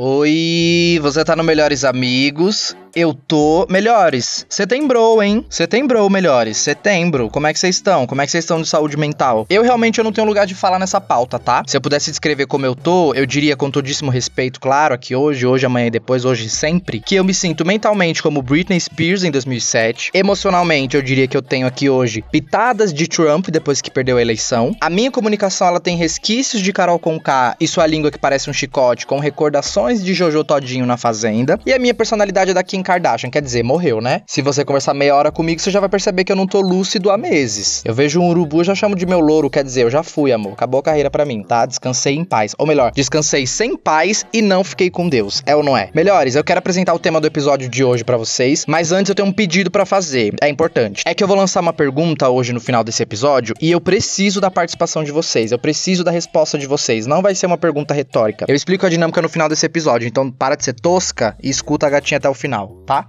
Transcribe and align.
Oi, 0.00 0.96
você 1.02 1.24
tá 1.24 1.34
no 1.34 1.42
Melhores 1.42 1.82
Amigos 1.82 2.76
eu 2.98 3.14
tô 3.14 3.64
melhores. 3.70 4.44
Setembro, 4.48 5.22
hein? 5.22 5.46
Setembro, 5.48 6.10
melhores. 6.10 6.56
Setembro. 6.56 7.30
Como 7.30 7.46
é 7.46 7.52
que 7.52 7.58
vocês 7.58 7.76
estão? 7.76 8.08
Como 8.08 8.20
é 8.20 8.24
que 8.24 8.32
vocês 8.32 8.42
estão 8.42 8.60
de 8.60 8.68
saúde 8.68 8.96
mental? 8.96 9.46
Eu 9.48 9.62
realmente 9.62 9.98
eu 9.98 10.04
não 10.04 10.10
tenho 10.10 10.26
lugar 10.26 10.46
de 10.48 10.54
falar 10.54 10.80
nessa 10.80 11.00
pauta, 11.00 11.38
tá? 11.38 11.62
Se 11.64 11.76
eu 11.76 11.80
pudesse 11.80 12.10
descrever 12.10 12.46
como 12.46 12.66
eu 12.66 12.74
tô, 12.74 13.14
eu 13.14 13.24
diria 13.24 13.56
com 13.56 13.70
todíssimo 13.70 14.10
respeito, 14.10 14.58
claro, 14.60 14.94
aqui 14.94 15.14
hoje, 15.14 15.46
hoje, 15.46 15.64
amanhã 15.64 15.86
e 15.86 15.90
depois, 15.90 16.24
hoje 16.24 16.48
sempre, 16.48 16.98
que 16.98 17.14
eu 17.14 17.22
me 17.22 17.32
sinto 17.32 17.64
mentalmente 17.64 18.20
como 18.20 18.42
Britney 18.42 18.80
Spears 18.80 19.22
em 19.22 19.30
2007. 19.30 20.10
Emocionalmente, 20.12 20.96
eu 20.96 21.02
diria 21.02 21.28
que 21.28 21.36
eu 21.36 21.42
tenho 21.42 21.68
aqui 21.68 21.88
hoje 21.88 22.24
pitadas 22.32 22.92
de 22.92 23.06
Trump 23.06 23.48
depois 23.48 23.80
que 23.80 23.92
perdeu 23.92 24.16
a 24.16 24.22
eleição. 24.22 24.74
A 24.80 24.90
minha 24.90 25.12
comunicação, 25.12 25.68
ela 25.68 25.78
tem 25.78 25.96
resquícios 25.96 26.60
de 26.60 26.72
Carol 26.72 26.98
Conká 26.98 27.54
e 27.60 27.68
sua 27.68 27.86
língua 27.86 28.10
que 28.10 28.18
parece 28.18 28.50
um 28.50 28.52
chicote, 28.52 29.06
com 29.06 29.20
recordações 29.20 29.87
de 29.96 30.12
Jojo 30.12 30.44
Todinho 30.44 30.84
na 30.84 30.96
Fazenda. 30.96 31.58
E 31.64 31.72
a 31.72 31.78
minha 31.78 31.94
personalidade 31.94 32.50
é 32.50 32.54
da 32.54 32.62
Kim 32.62 32.82
Kardashian, 32.82 33.30
quer 33.30 33.42
dizer, 33.42 33.62
morreu, 33.62 34.00
né? 34.00 34.22
Se 34.26 34.42
você 34.42 34.64
conversar 34.64 34.94
meia 34.94 35.14
hora 35.14 35.32
comigo, 35.32 35.60
você 35.60 35.70
já 35.70 35.80
vai 35.80 35.88
perceber 35.88 36.24
que 36.24 36.32
eu 36.32 36.36
não 36.36 36.46
tô 36.46 36.60
lúcido 36.60 37.10
há 37.10 37.16
meses. 37.16 37.82
Eu 37.84 37.94
vejo 37.94 38.20
um 38.20 38.28
urubu, 38.28 38.62
já 38.62 38.74
chamo 38.74 38.94
de 38.94 39.06
meu 39.06 39.20
louro, 39.20 39.48
quer 39.48 39.64
dizer, 39.64 39.82
eu 39.84 39.90
já 39.90 40.02
fui, 40.02 40.32
amor. 40.32 40.52
Acabou 40.52 40.80
a 40.80 40.82
carreira 40.82 41.10
para 41.10 41.24
mim, 41.24 41.42
tá? 41.42 41.64
Descansei 41.64 42.14
em 42.14 42.24
paz. 42.24 42.54
Ou 42.58 42.66
melhor, 42.66 42.92
descansei 42.92 43.46
sem 43.46 43.76
paz 43.76 44.26
e 44.32 44.42
não 44.42 44.62
fiquei 44.62 44.90
com 44.90 45.08
Deus. 45.08 45.42
É 45.46 45.56
ou 45.56 45.62
não 45.62 45.76
é? 45.76 45.90
Melhores, 45.94 46.34
eu 46.34 46.44
quero 46.44 46.58
apresentar 46.58 46.94
o 46.94 46.98
tema 46.98 47.20
do 47.20 47.26
episódio 47.26 47.68
de 47.68 47.82
hoje 47.82 48.04
para 48.04 48.16
vocês, 48.16 48.64
mas 48.66 48.92
antes 48.92 49.08
eu 49.08 49.14
tenho 49.14 49.28
um 49.28 49.32
pedido 49.32 49.70
para 49.70 49.86
fazer. 49.86 50.34
É 50.42 50.48
importante. 50.48 51.02
É 51.06 51.14
que 51.14 51.22
eu 51.22 51.28
vou 51.28 51.36
lançar 51.36 51.60
uma 51.60 51.72
pergunta 51.72 52.28
hoje 52.28 52.52
no 52.52 52.60
final 52.60 52.84
desse 52.84 53.02
episódio 53.02 53.54
e 53.60 53.70
eu 53.70 53.80
preciso 53.80 54.40
da 54.40 54.50
participação 54.50 55.02
de 55.02 55.12
vocês. 55.12 55.52
Eu 55.52 55.58
preciso 55.58 56.04
da 56.04 56.10
resposta 56.10 56.58
de 56.58 56.66
vocês. 56.66 57.06
Não 57.06 57.22
vai 57.22 57.34
ser 57.34 57.46
uma 57.46 57.56
pergunta 57.56 57.94
retórica. 57.94 58.44
Eu 58.48 58.54
explico 58.54 58.84
a 58.84 58.88
dinâmica 58.88 59.22
no 59.22 59.28
final 59.28 59.48
desse 59.48 59.64
episódio, 59.64 59.77
então 60.06 60.30
para 60.30 60.56
de 60.56 60.64
ser 60.64 60.74
tosca 60.74 61.36
e 61.42 61.48
escuta 61.48 61.86
a 61.86 61.90
gatinha 61.90 62.18
até 62.18 62.28
o 62.28 62.34
final, 62.34 62.82
tá? 62.86 63.04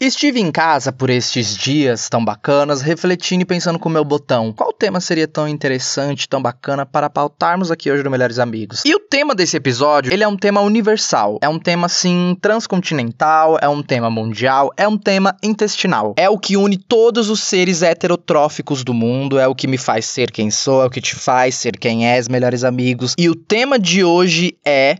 Estive 0.00 0.40
em 0.40 0.52
casa 0.52 0.92
por 0.92 1.10
estes 1.10 1.56
dias 1.56 2.08
tão 2.08 2.24
bacanas, 2.24 2.80
refletindo 2.82 3.42
e 3.42 3.44
pensando 3.44 3.80
com 3.80 3.88
o 3.88 3.92
meu 3.92 4.04
botão. 4.04 4.52
Qual 4.52 4.72
tema 4.72 5.00
seria 5.00 5.26
tão 5.26 5.48
interessante, 5.48 6.28
tão 6.28 6.40
bacana 6.40 6.86
para 6.86 7.10
pautarmos 7.10 7.70
aqui 7.70 7.90
hoje 7.90 8.04
no 8.04 8.10
Melhores 8.10 8.38
Amigos? 8.38 8.82
E 8.84 8.94
o 8.94 9.00
tema 9.00 9.34
desse 9.34 9.56
episódio, 9.56 10.12
ele 10.12 10.22
é 10.22 10.28
um 10.28 10.36
tema 10.36 10.60
universal. 10.60 11.38
É 11.42 11.48
um 11.48 11.58
tema, 11.58 11.86
assim, 11.86 12.36
transcontinental, 12.40 13.58
é 13.60 13.68
um 13.68 13.82
tema 13.82 14.08
mundial, 14.08 14.72
é 14.76 14.86
um 14.86 14.96
tema 14.96 15.36
intestinal. 15.42 16.14
É 16.16 16.30
o 16.30 16.38
que 16.38 16.56
une 16.56 16.76
todos 16.76 17.28
os 17.28 17.40
seres 17.40 17.82
heterotróficos 17.82 18.84
do 18.84 18.94
mundo, 18.94 19.38
é 19.38 19.48
o 19.48 19.54
que 19.54 19.66
me 19.66 19.78
faz 19.78 20.06
ser 20.06 20.30
quem 20.30 20.48
sou, 20.48 20.82
é 20.82 20.86
o 20.86 20.90
que 20.90 21.00
te 21.00 21.16
faz 21.16 21.56
ser 21.56 21.76
quem 21.76 22.08
és, 22.08 22.28
melhores 22.28 22.62
amigos. 22.62 23.14
E 23.18 23.28
o 23.28 23.34
tema 23.34 23.78
de 23.78 24.04
hoje 24.04 24.56
é... 24.64 24.96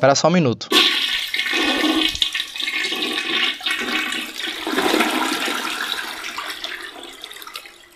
Espera 0.00 0.14
só 0.14 0.28
um 0.28 0.30
minuto. 0.30 0.66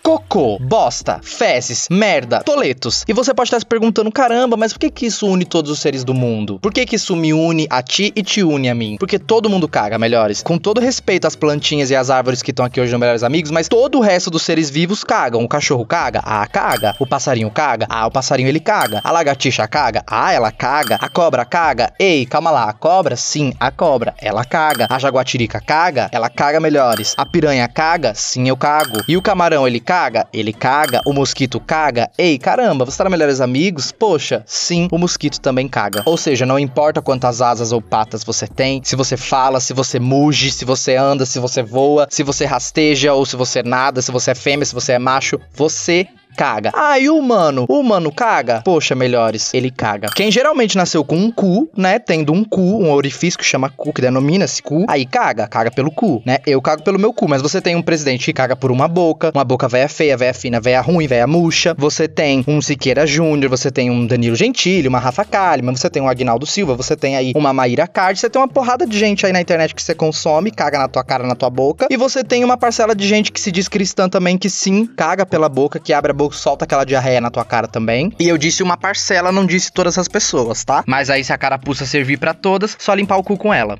Cocô, 0.04 0.58
bosta, 0.60 1.18
fezes, 1.22 1.88
merda, 1.90 2.42
toletos. 2.42 3.04
E 3.08 3.14
você 3.14 3.32
pode 3.32 3.46
estar 3.46 3.58
se 3.58 3.64
perguntando, 3.64 4.12
caramba, 4.12 4.54
mas 4.54 4.70
por 4.70 4.78
que 4.78 4.90
que 4.90 5.06
isso 5.06 5.26
une 5.26 5.46
todos 5.46 5.70
os 5.70 5.78
seres 5.78 6.04
do 6.04 6.12
mundo? 6.12 6.58
Por 6.60 6.74
que 6.74 6.84
que 6.84 6.96
isso 6.96 7.16
me 7.16 7.32
une 7.32 7.66
a 7.70 7.82
ti 7.82 8.12
e 8.14 8.22
te 8.22 8.42
une 8.42 8.68
a 8.68 8.74
mim? 8.74 8.98
Porque 9.00 9.18
todo 9.18 9.48
mundo 9.48 9.66
caga, 9.66 9.98
melhores. 9.98 10.42
Com 10.42 10.58
todo 10.58 10.78
respeito 10.78 11.26
às 11.26 11.34
plantinhas 11.34 11.90
e 11.90 11.96
às 11.96 12.10
árvores 12.10 12.42
que 12.42 12.50
estão 12.50 12.66
aqui 12.66 12.82
hoje 12.82 12.92
no 12.92 12.98
Melhores 12.98 13.22
Amigos, 13.22 13.50
mas 13.50 13.66
todo 13.66 13.96
o 13.96 14.02
resto 14.02 14.30
dos 14.30 14.42
seres 14.42 14.68
vivos 14.68 15.02
cagam. 15.02 15.42
O 15.42 15.48
cachorro 15.48 15.86
caga? 15.86 16.20
Ah, 16.22 16.46
caga. 16.46 16.94
O 17.00 17.06
passarinho 17.06 17.50
caga? 17.50 17.86
Ah, 17.88 18.06
o 18.06 18.10
passarinho 18.10 18.50
ele 18.50 18.60
caga. 18.60 19.00
A 19.02 19.10
lagartixa 19.10 19.66
caga? 19.66 20.04
Ah, 20.06 20.30
ela 20.34 20.52
caga. 20.52 20.98
A 21.00 21.08
cobra 21.08 21.46
caga? 21.46 21.94
Ei, 21.98 22.26
calma 22.26 22.50
lá. 22.50 22.68
A 22.68 22.74
cobra? 22.74 23.16
Sim, 23.16 23.54
a 23.58 23.70
cobra. 23.70 24.14
Ela 24.20 24.44
caga. 24.44 24.86
A 24.90 24.98
jaguatirica 24.98 25.62
caga? 25.62 26.10
Ela 26.12 26.28
caga 26.28 26.60
melhores. 26.60 27.14
A 27.16 27.24
piranha 27.24 27.66
caga? 27.68 28.14
Sim, 28.14 28.46
eu 28.46 28.56
cago. 28.56 29.02
E 29.08 29.16
o 29.16 29.22
camarão 29.22 29.66
ele 29.66 29.80
caga? 29.80 29.93
Caga, 29.94 30.26
ele 30.32 30.52
caga, 30.52 31.00
o 31.06 31.12
mosquito 31.12 31.60
caga. 31.60 32.10
Ei, 32.18 32.36
caramba, 32.36 32.84
você 32.84 33.00
tá 33.00 33.08
Melhores 33.08 33.40
Amigos? 33.40 33.92
Poxa, 33.92 34.42
sim, 34.44 34.88
o 34.90 34.98
mosquito 34.98 35.40
também 35.40 35.68
caga. 35.68 36.02
Ou 36.04 36.16
seja, 36.16 36.44
não 36.44 36.58
importa 36.58 37.00
quantas 37.00 37.40
asas 37.40 37.70
ou 37.70 37.80
patas 37.80 38.24
você 38.24 38.48
tem, 38.48 38.82
se 38.82 38.96
você 38.96 39.16
fala, 39.16 39.60
se 39.60 39.72
você 39.72 40.00
muge, 40.00 40.50
se 40.50 40.64
você 40.64 40.96
anda, 40.96 41.24
se 41.24 41.38
você 41.38 41.62
voa, 41.62 42.08
se 42.10 42.24
você 42.24 42.44
rasteja 42.44 43.14
ou 43.14 43.24
se 43.24 43.36
você 43.36 43.62
nada, 43.62 44.02
se 44.02 44.10
você 44.10 44.32
é 44.32 44.34
fêmea, 44.34 44.66
se 44.66 44.74
você 44.74 44.94
é 44.94 44.98
macho, 44.98 45.40
você 45.54 46.08
caga. 46.36 46.72
E 47.00 47.08
o 47.08 47.16
humano? 47.16 47.66
O 47.68 47.80
humano 47.80 48.12
caga? 48.12 48.62
Poxa, 48.64 48.94
melhores, 48.94 49.52
ele 49.54 49.70
caga. 49.70 50.08
Quem 50.14 50.30
geralmente 50.30 50.76
nasceu 50.76 51.04
com 51.04 51.16
um 51.16 51.30
cu, 51.30 51.68
né? 51.76 51.98
Tendo 51.98 52.32
um 52.32 52.44
cu, 52.44 52.60
um 52.60 52.90
orifício 52.92 53.38
que 53.38 53.44
chama 53.44 53.70
cu, 53.70 53.92
que 53.92 54.00
denomina-se 54.00 54.62
cu, 54.62 54.84
aí 54.88 55.04
caga, 55.06 55.46
caga 55.46 55.70
pelo 55.70 55.90
cu, 55.90 56.22
né? 56.24 56.38
Eu 56.46 56.60
cago 56.60 56.82
pelo 56.82 56.98
meu 56.98 57.12
cu, 57.12 57.28
mas 57.28 57.42
você 57.42 57.60
tem 57.60 57.76
um 57.76 57.82
presidente 57.82 58.24
que 58.24 58.32
caga 58.32 58.56
por 58.56 58.70
uma 58.70 58.88
boca, 58.88 59.30
uma 59.34 59.44
boca 59.44 59.68
velha 59.68 59.88
feia, 59.88 60.16
velha 60.16 60.34
fina, 60.34 60.60
velha 60.60 60.80
ruim, 60.80 61.06
velha 61.06 61.26
murcha. 61.26 61.74
Você 61.78 62.08
tem 62.08 62.44
um 62.46 62.60
Siqueira 62.60 63.06
Júnior, 63.06 63.50
você 63.50 63.70
tem 63.70 63.90
um 63.90 64.06
Danilo 64.06 64.36
Gentili, 64.36 64.88
uma 64.88 64.98
Rafa 64.98 65.24
Kalimann, 65.24 65.76
você 65.76 65.90
tem 65.90 66.02
um 66.02 66.08
Agnaldo 66.08 66.46
Silva, 66.46 66.74
você 66.74 66.96
tem 66.96 67.16
aí 67.16 67.32
uma 67.34 67.52
Maíra 67.52 67.86
Card, 67.86 68.18
você 68.18 68.30
tem 68.30 68.40
uma 68.40 68.48
porrada 68.48 68.86
de 68.86 68.98
gente 68.98 69.26
aí 69.26 69.32
na 69.32 69.40
internet 69.40 69.74
que 69.74 69.82
você 69.82 69.94
consome, 69.94 70.50
caga 70.50 70.78
na 70.78 70.88
tua 70.88 71.04
cara, 71.04 71.26
na 71.26 71.34
tua 71.34 71.50
boca, 71.50 71.86
e 71.90 71.96
você 71.96 72.24
tem 72.24 72.44
uma 72.44 72.56
parcela 72.56 72.94
de 72.94 73.06
gente 73.06 73.30
que 73.30 73.40
se 73.40 73.52
diz 73.52 73.68
cristã 73.68 74.08
também, 74.08 74.38
que 74.38 74.48
sim, 74.48 74.86
caga 74.86 75.26
pela 75.26 75.48
boca, 75.48 75.78
que 75.78 75.92
abre 75.92 76.10
a 76.10 76.14
boca 76.14 76.23
solta 76.32 76.64
aquela 76.64 76.84
diarreia 76.84 77.20
na 77.20 77.30
tua 77.30 77.44
cara 77.44 77.68
também. 77.68 78.12
E 78.18 78.28
eu 78.28 78.38
disse 78.38 78.62
uma 78.62 78.76
parcela, 78.76 79.32
não 79.32 79.46
disse 79.46 79.72
todas 79.72 79.98
as 79.98 80.08
pessoas, 80.08 80.64
tá? 80.64 80.84
Mas 80.86 81.10
aí 81.10 81.24
se 81.24 81.32
a 81.32 81.38
carapuça 81.38 81.86
servir 81.86 82.18
para 82.18 82.34
todas, 82.34 82.76
só 82.78 82.94
limpar 82.94 83.16
o 83.16 83.24
cu 83.24 83.36
com 83.36 83.52
ela. 83.52 83.78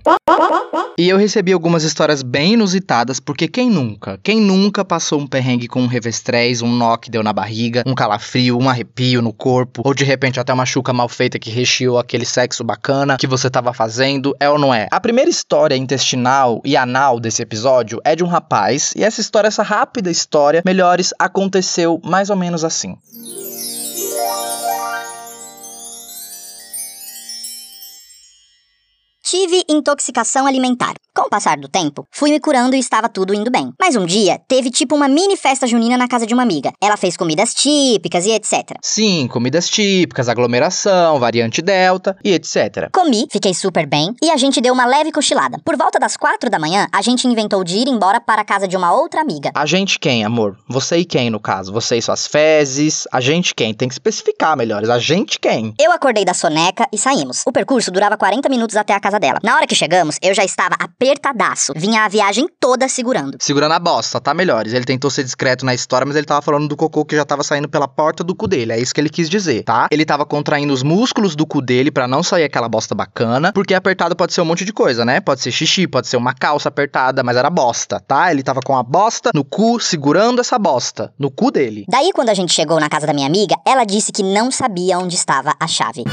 E 0.97 1.09
eu 1.09 1.17
recebi 1.17 1.53
algumas 1.53 1.83
histórias 1.83 2.23
bem 2.23 2.53
inusitadas, 2.53 3.19
porque 3.19 3.49
quem 3.49 3.69
nunca? 3.69 4.19
Quem 4.23 4.41
nunca 4.41 4.85
passou 4.85 5.21
um 5.21 5.27
perrengue 5.27 5.67
com 5.67 5.83
um 5.83 5.87
revestrez, 5.87 6.63
um 6.63 6.71
nó 6.71 6.97
que 6.97 7.11
deu 7.11 7.23
na 7.23 7.33
barriga, 7.33 7.83
um 7.85 7.95
calafrio, 7.95 8.57
um 8.57 8.69
arrepio 8.69 9.21
no 9.21 9.33
corpo, 9.33 9.83
ou 9.85 9.93
de 9.93 10.05
repente 10.05 10.39
até 10.39 10.53
uma 10.53 10.65
chuca 10.65 10.93
mal 10.93 11.09
feita 11.09 11.39
que 11.39 11.51
recheou 11.51 11.99
aquele 11.99 12.25
sexo 12.25 12.63
bacana 12.63 13.17
que 13.17 13.27
você 13.27 13.51
tava 13.51 13.73
fazendo, 13.73 14.37
é 14.39 14.49
ou 14.49 14.59
não 14.59 14.73
é? 14.73 14.87
A 14.91 15.01
primeira 15.01 15.29
história 15.29 15.75
intestinal 15.77 16.63
e 16.65 16.77
anal 16.77 17.19
desse 17.19 17.43
episódio 17.43 18.01
é 18.05 18.15
de 18.15 18.23
um 18.23 18.29
rapaz, 18.29 18.93
e 18.97 19.03
essa 19.03 19.21
história, 19.21 19.49
essa 19.49 19.63
rápida 19.63 20.11
história, 20.11 20.63
melhores, 20.65 21.13
aconteceu 21.19 22.01
mais 22.05 22.31
ou 22.31 22.34
menos 22.37 22.65
assim. 22.65 22.97
Tive 29.23 29.65
intoxicação 29.69 30.47
alimentar. 30.47 30.95
Com 31.17 31.29
o 31.29 31.31
passar 31.31 31.57
do 31.57 31.69
tempo, 31.69 32.09
fui 32.11 32.33
me 32.33 32.41
curando 32.41 32.75
e 32.75 32.79
estava 32.81 33.09
tudo 33.09 33.33
indo 33.33 33.49
bem. 33.49 33.73
Mas 33.81 33.95
um 33.95 34.05
dia, 34.05 34.41
teve 34.49 34.69
tipo 34.69 34.97
uma 34.97 35.07
mini 35.07 35.37
festa 35.37 35.65
junina 35.65 35.97
na 35.97 36.09
casa 36.09 36.27
de 36.27 36.35
uma 36.35 36.43
amiga. 36.43 36.73
Ela 36.83 36.97
fez 36.97 37.17
comidas 37.17 37.55
típicas 37.55 38.27
e 38.27 38.33
etc. 38.33 38.77
Sim, 38.83 39.29
comidas 39.29 39.69
típicas, 39.69 40.29
aglomeração, 40.29 41.21
variante 41.21 41.63
delta 41.63 42.17
e 42.25 42.33
etc. 42.33 42.91
Comi, 42.93 43.29
fiquei 43.31 43.55
super 43.55 43.87
bem 43.87 44.13
e 44.21 44.29
a 44.29 44.37
gente 44.37 44.61
deu 44.61 44.75
uma 44.75 44.87
leve 44.87 45.13
cochilada. 45.13 45.61
Por 45.65 45.77
volta 45.77 46.01
das 46.01 46.17
quatro 46.17 46.51
da 46.51 46.59
manhã, 46.59 46.89
a 46.93 47.01
gente 47.01 47.29
inventou 47.29 47.63
de 47.63 47.77
ir 47.77 47.87
embora 47.87 48.21
para 48.21 48.43
a 48.43 48.45
casa 48.45 48.67
de 48.67 48.77
uma 48.77 48.93
outra 48.93 49.21
amiga. 49.21 49.53
A 49.55 49.67
gente 49.67 50.01
quem, 50.01 50.25
amor? 50.25 50.59
Você 50.69 50.97
e 50.97 51.05
quem, 51.05 51.31
no 51.31 51.39
caso? 51.39 51.73
Você 51.73 51.97
e 51.97 52.03
suas 52.03 52.27
fezes? 52.27 53.07
A 53.13 53.21
gente 53.21 53.55
quem? 53.55 53.73
Tem 53.73 53.87
que 53.87 53.95
especificar 53.95 54.57
melhores. 54.57 54.91
A 54.91 54.99
gente 54.99 55.39
quem? 55.39 55.75
Eu 55.81 55.93
acordei 55.93 56.25
da 56.25 56.35
soneca 56.35 56.89
e 56.93 56.99
saímos. 56.99 57.45
O 57.47 57.53
percurso 57.53 57.93
durava 57.93 58.17
40 58.17 58.49
minutos 58.49 58.75
até 58.75 58.93
a 58.93 58.99
casa 58.99 59.21
dela. 59.21 59.39
Na 59.45 59.55
hora 59.55 59.67
que 59.69 59.77
chegamos, 59.77 60.19
eu 60.21 60.35
já 60.35 60.45
estava 60.45 60.75
apenas 60.81 61.04
apertadaço. 61.05 61.73
Vinha 61.77 62.05
a 62.05 62.09
viagem 62.09 62.49
toda 62.59 62.89
segurando. 62.89 63.37
Segurando 63.39 63.73
a 63.73 63.79
bosta, 63.79 64.21
tá, 64.21 64.33
melhores? 64.33 64.73
Ele 64.73 64.85
tentou 64.85 65.11
ser 65.11 65.23
discreto 65.23 65.65
na 65.65 65.75
história, 65.75 66.07
mas 66.07 66.17
ele 66.17 66.25
tava 66.25 66.41
falando 66.41 66.67
do 66.67 66.77
cocô 66.77 67.05
que 67.05 67.15
já 67.15 67.25
tava 67.25 67.43
saindo 67.43 67.69
pela 67.69 67.87
porta 67.87 68.25
do 68.25 68.35
cu 68.35 68.49
dele. 68.49 68.73
É 68.73 68.81
isso 68.81 68.95
que 68.95 69.01
ele 69.01 69.11
quis 69.11 69.29
dizer, 69.29 69.65
tá? 69.65 69.89
Ele 69.91 70.05
tava 70.05 70.25
contraindo 70.25 70.73
os 70.73 70.83
músculos 70.83 71.37
do 71.37 71.47
cu 71.47 71.61
dele 71.61 71.91
para 71.91 72.09
não 72.09 72.23
sair 72.23 72.45
aquela 72.45 72.69
bosta 72.69 72.95
bacana, 72.95 73.53
porque 73.53 73.75
apertado 73.75 74.17
pode 74.17 74.33
ser 74.33 74.41
um 74.41 74.47
monte 74.47 74.65
de 74.65 74.73
coisa, 74.73 75.05
né? 75.05 75.21
Pode 75.21 75.43
ser 75.43 75.53
xixi, 75.53 75.87
pode 75.87 76.09
ser 76.09 76.17
uma 76.17 76.33
calça 76.33 76.71
apertada, 76.71 77.23
mas 77.23 77.37
era 77.37 77.51
bosta, 77.51 78.01
tá? 78.01 78.31
Ele 78.31 78.43
tava 78.43 78.61
com 78.65 78.75
a 78.75 78.83
bosta 78.83 79.31
no 79.35 79.45
cu, 79.45 79.79
segurando 79.79 80.41
essa 80.41 80.59
bosta 80.59 81.13
no 81.19 81.31
cu 81.31 81.51
dele. 81.51 81.85
Daí, 81.89 82.13
quando 82.15 82.31
a 82.31 82.35
gente 82.35 82.53
chegou 82.55 82.81
na 82.81 82.89
casa 82.89 83.07
da 83.07 83.13
minha 83.13 83.27
amiga, 83.27 83.57
ela 83.67 83.85
disse 83.85 84.11
que 84.11 84.23
não 84.23 84.51
sabia 84.51 84.99
onde 84.99 85.15
estava 85.15 85.55
a 85.61 85.67
chave. 85.67 86.05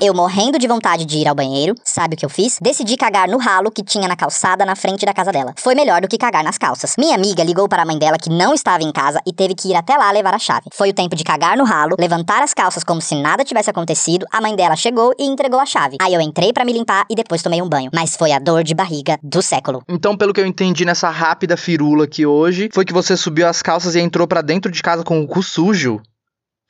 Eu 0.00 0.14
morrendo 0.14 0.60
de 0.60 0.68
vontade 0.68 1.04
de 1.04 1.18
ir 1.18 1.26
ao 1.26 1.34
banheiro, 1.34 1.74
sabe 1.84 2.14
o 2.14 2.16
que 2.16 2.24
eu 2.24 2.28
fiz? 2.28 2.60
Decidi 2.62 2.96
cagar 2.96 3.26
no 3.26 3.36
ralo 3.36 3.68
que 3.68 3.82
tinha 3.82 4.06
na 4.06 4.14
calçada 4.14 4.64
na 4.64 4.76
frente 4.76 5.04
da 5.04 5.12
casa 5.12 5.32
dela. 5.32 5.52
Foi 5.58 5.74
melhor 5.74 6.00
do 6.00 6.06
que 6.06 6.16
cagar 6.16 6.44
nas 6.44 6.56
calças. 6.56 6.94
Minha 6.96 7.16
amiga 7.16 7.42
ligou 7.42 7.68
para 7.68 7.82
a 7.82 7.84
mãe 7.84 7.98
dela 7.98 8.16
que 8.16 8.30
não 8.30 8.54
estava 8.54 8.84
em 8.84 8.92
casa 8.92 9.20
e 9.26 9.32
teve 9.32 9.56
que 9.56 9.70
ir 9.70 9.74
até 9.74 9.96
lá 9.96 10.08
levar 10.12 10.32
a 10.32 10.38
chave. 10.38 10.70
Foi 10.72 10.90
o 10.90 10.94
tempo 10.94 11.16
de 11.16 11.24
cagar 11.24 11.56
no 11.56 11.64
ralo, 11.64 11.96
levantar 11.98 12.44
as 12.44 12.54
calças 12.54 12.84
como 12.84 13.00
se 13.00 13.20
nada 13.20 13.44
tivesse 13.44 13.70
acontecido. 13.70 14.24
A 14.30 14.40
mãe 14.40 14.54
dela 14.54 14.76
chegou 14.76 15.12
e 15.18 15.24
entregou 15.24 15.58
a 15.58 15.66
chave. 15.66 15.96
Aí 16.00 16.14
eu 16.14 16.20
entrei 16.20 16.52
para 16.52 16.64
me 16.64 16.72
limpar 16.72 17.04
e 17.10 17.16
depois 17.16 17.42
tomei 17.42 17.60
um 17.60 17.68
banho. 17.68 17.90
Mas 17.92 18.14
foi 18.14 18.30
a 18.30 18.38
dor 18.38 18.62
de 18.62 18.76
barriga 18.76 19.18
do 19.20 19.42
século. 19.42 19.82
Então, 19.88 20.16
pelo 20.16 20.32
que 20.32 20.40
eu 20.40 20.46
entendi 20.46 20.84
nessa 20.84 21.10
rápida 21.10 21.56
firula 21.56 22.04
aqui 22.04 22.24
hoje, 22.24 22.68
foi 22.72 22.84
que 22.84 22.92
você 22.92 23.16
subiu 23.16 23.48
as 23.48 23.62
calças 23.62 23.96
e 23.96 24.00
entrou 24.00 24.28
para 24.28 24.42
dentro 24.42 24.70
de 24.70 24.80
casa 24.80 25.02
com 25.02 25.20
o 25.20 25.26
cu 25.26 25.42
sujo. 25.42 26.00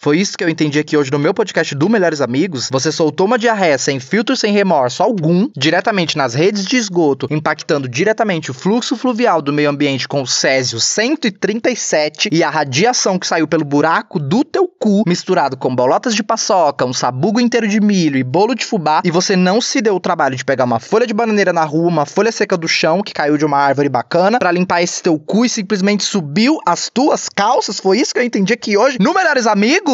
Foi 0.00 0.16
isso 0.16 0.38
que 0.38 0.44
eu 0.44 0.48
entendi 0.48 0.78
aqui 0.78 0.96
hoje 0.96 1.10
no 1.10 1.18
meu 1.18 1.34
podcast 1.34 1.74
do 1.74 1.88
Melhores 1.88 2.20
Amigos. 2.20 2.68
Você 2.70 2.92
soltou 2.92 3.26
uma 3.26 3.36
diarreia 3.36 3.76
sem 3.76 3.98
filtro, 3.98 4.36
sem 4.36 4.52
remorso 4.52 5.02
algum, 5.02 5.50
diretamente 5.56 6.16
nas 6.16 6.34
redes 6.34 6.64
de 6.64 6.76
esgoto, 6.76 7.26
impactando 7.28 7.88
diretamente 7.88 8.48
o 8.48 8.54
fluxo 8.54 8.96
fluvial 8.96 9.42
do 9.42 9.52
meio 9.52 9.68
ambiente 9.68 10.06
com 10.06 10.22
o 10.22 10.26
Césio 10.26 10.78
137 10.78 12.28
e 12.30 12.44
a 12.44 12.48
radiação 12.48 13.18
que 13.18 13.26
saiu 13.26 13.48
pelo 13.48 13.64
buraco 13.64 14.20
do 14.20 14.44
teu 14.44 14.68
cu, 14.68 15.02
misturado 15.04 15.56
com 15.56 15.74
bolotas 15.74 16.14
de 16.14 16.22
paçoca, 16.22 16.86
um 16.86 16.92
sabugo 16.92 17.40
inteiro 17.40 17.66
de 17.66 17.80
milho 17.80 18.18
e 18.18 18.22
bolo 18.22 18.54
de 18.54 18.64
fubá, 18.64 19.02
e 19.04 19.10
você 19.10 19.34
não 19.34 19.60
se 19.60 19.80
deu 19.80 19.96
o 19.96 20.00
trabalho 20.00 20.36
de 20.36 20.44
pegar 20.44 20.62
uma 20.62 20.78
folha 20.78 21.08
de 21.08 21.12
bananeira 21.12 21.52
na 21.52 21.64
rua, 21.64 21.88
uma 21.88 22.06
folha 22.06 22.30
seca 22.30 22.56
do 22.56 22.68
chão 22.68 23.02
que 23.02 23.12
caiu 23.12 23.36
de 23.36 23.44
uma 23.44 23.58
árvore 23.58 23.88
bacana, 23.88 24.38
para 24.38 24.52
limpar 24.52 24.80
esse 24.80 25.02
teu 25.02 25.18
cu 25.18 25.44
e 25.44 25.48
simplesmente 25.48 26.04
subiu 26.04 26.60
as 26.64 26.88
tuas 26.88 27.28
calças. 27.28 27.80
Foi 27.80 27.98
isso 27.98 28.14
que 28.14 28.20
eu 28.20 28.24
entendi 28.24 28.52
aqui 28.52 28.76
hoje 28.76 28.96
no 29.00 29.12
Melhores 29.12 29.48
Amigos. 29.48 29.87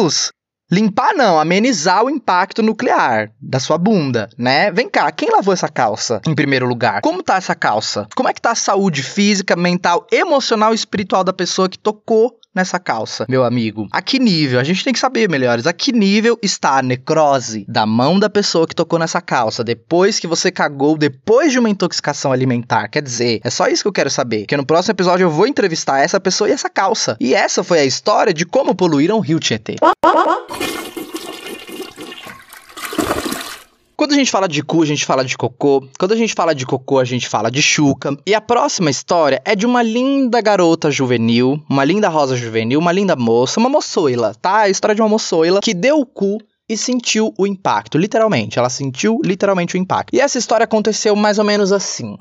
Limpar 0.71 1.13
não, 1.13 1.39
amenizar 1.39 2.03
o 2.03 2.09
impacto 2.09 2.63
nuclear 2.63 3.31
da 3.39 3.59
sua 3.59 3.77
bunda, 3.77 4.27
né? 4.35 4.71
Vem 4.71 4.89
cá, 4.89 5.11
quem 5.11 5.29
lavou 5.29 5.53
essa 5.53 5.69
calça 5.69 6.19
em 6.27 6.33
primeiro 6.33 6.67
lugar? 6.67 7.01
Como 7.01 7.21
tá 7.21 7.35
essa 7.35 7.53
calça? 7.53 8.07
Como 8.15 8.27
é 8.27 8.33
que 8.33 8.41
tá 8.41 8.51
a 8.51 8.55
saúde 8.55 9.03
física, 9.03 9.55
mental, 9.55 10.07
emocional 10.11 10.71
e 10.71 10.75
espiritual 10.75 11.23
da 11.23 11.31
pessoa 11.31 11.69
que 11.69 11.77
tocou 11.77 12.35
nessa 12.55 12.79
calça, 12.79 13.25
meu 13.27 13.43
amigo? 13.43 13.87
A 13.91 14.01
que 14.01 14.17
nível? 14.17 14.59
A 14.59 14.63
gente 14.63 14.83
tem 14.83 14.93
que 14.93 14.99
saber, 14.99 15.29
melhores, 15.29 15.67
a 15.67 15.73
que 15.73 15.91
nível 15.91 16.39
está 16.41 16.77
a 16.77 16.81
necrose 16.81 17.65
da 17.67 17.85
mão 17.85 18.17
da 18.17 18.29
pessoa 18.29 18.65
que 18.65 18.73
tocou 18.73 18.97
nessa 18.97 19.21
calça 19.21 19.63
depois 19.63 20.19
que 20.19 20.27
você 20.27 20.49
cagou, 20.49 20.97
depois 20.97 21.51
de 21.51 21.59
uma 21.59 21.69
intoxicação 21.69 22.31
alimentar? 22.31 22.87
Quer 22.87 23.01
dizer, 23.01 23.41
é 23.43 23.49
só 23.49 23.67
isso 23.67 23.83
que 23.83 23.87
eu 23.87 23.93
quero 23.93 24.09
saber. 24.09 24.45
Que 24.45 24.55
no 24.55 24.65
próximo 24.65 24.93
episódio 24.93 25.25
eu 25.25 25.31
vou 25.31 25.47
entrevistar 25.47 25.99
essa 25.99 26.19
pessoa 26.19 26.49
e 26.49 26.53
essa 26.53 26.69
calça. 26.69 27.17
E 27.19 27.35
essa 27.35 27.63
foi 27.63 27.79
a 27.79 27.85
história 27.85 28.33
de 28.33 28.45
como 28.45 28.73
poluíram 28.73 29.17
o 29.17 29.21
rio 29.21 29.39
Tietê. 29.39 29.75
Quando 33.95 34.11
a 34.11 34.15
gente 34.15 34.29
fala 34.29 34.47
de 34.47 34.61
cu, 34.61 34.81
a 34.81 34.85
gente 34.85 35.05
fala 35.05 35.23
de 35.23 35.37
cocô. 35.37 35.87
Quando 35.97 36.11
a 36.11 36.15
gente 36.17 36.33
fala 36.33 36.53
de 36.53 36.65
cocô, 36.65 36.99
a 36.99 37.05
gente 37.05 37.29
fala 37.29 37.49
de 37.49 37.61
chuca. 37.61 38.17
E 38.25 38.33
a 38.33 38.41
próxima 38.41 38.89
história 38.89 39.41
é 39.45 39.55
de 39.55 39.65
uma 39.65 39.81
linda 39.81 40.41
garota 40.41 40.91
juvenil, 40.91 41.63
uma 41.69 41.85
linda 41.85 42.09
rosa 42.09 42.35
juvenil, 42.35 42.79
uma 42.79 42.91
linda 42.91 43.15
moça, 43.15 43.59
uma 43.59 43.69
moçoila, 43.69 44.35
tá? 44.41 44.61
A 44.61 44.69
história 44.69 44.95
de 44.95 45.01
uma 45.01 45.07
moçoila 45.07 45.61
que 45.61 45.73
deu 45.73 45.99
o 45.99 46.05
cu 46.05 46.39
e 46.67 46.75
sentiu 46.75 47.33
o 47.37 47.47
impacto, 47.47 47.97
literalmente. 47.97 48.59
Ela 48.59 48.69
sentiu 48.69 49.19
literalmente 49.23 49.75
o 49.75 49.77
impacto. 49.77 50.13
E 50.13 50.19
essa 50.19 50.37
história 50.37 50.63
aconteceu 50.63 51.15
mais 51.15 51.37
ou 51.39 51.45
menos 51.45 51.71
assim. 51.71 52.17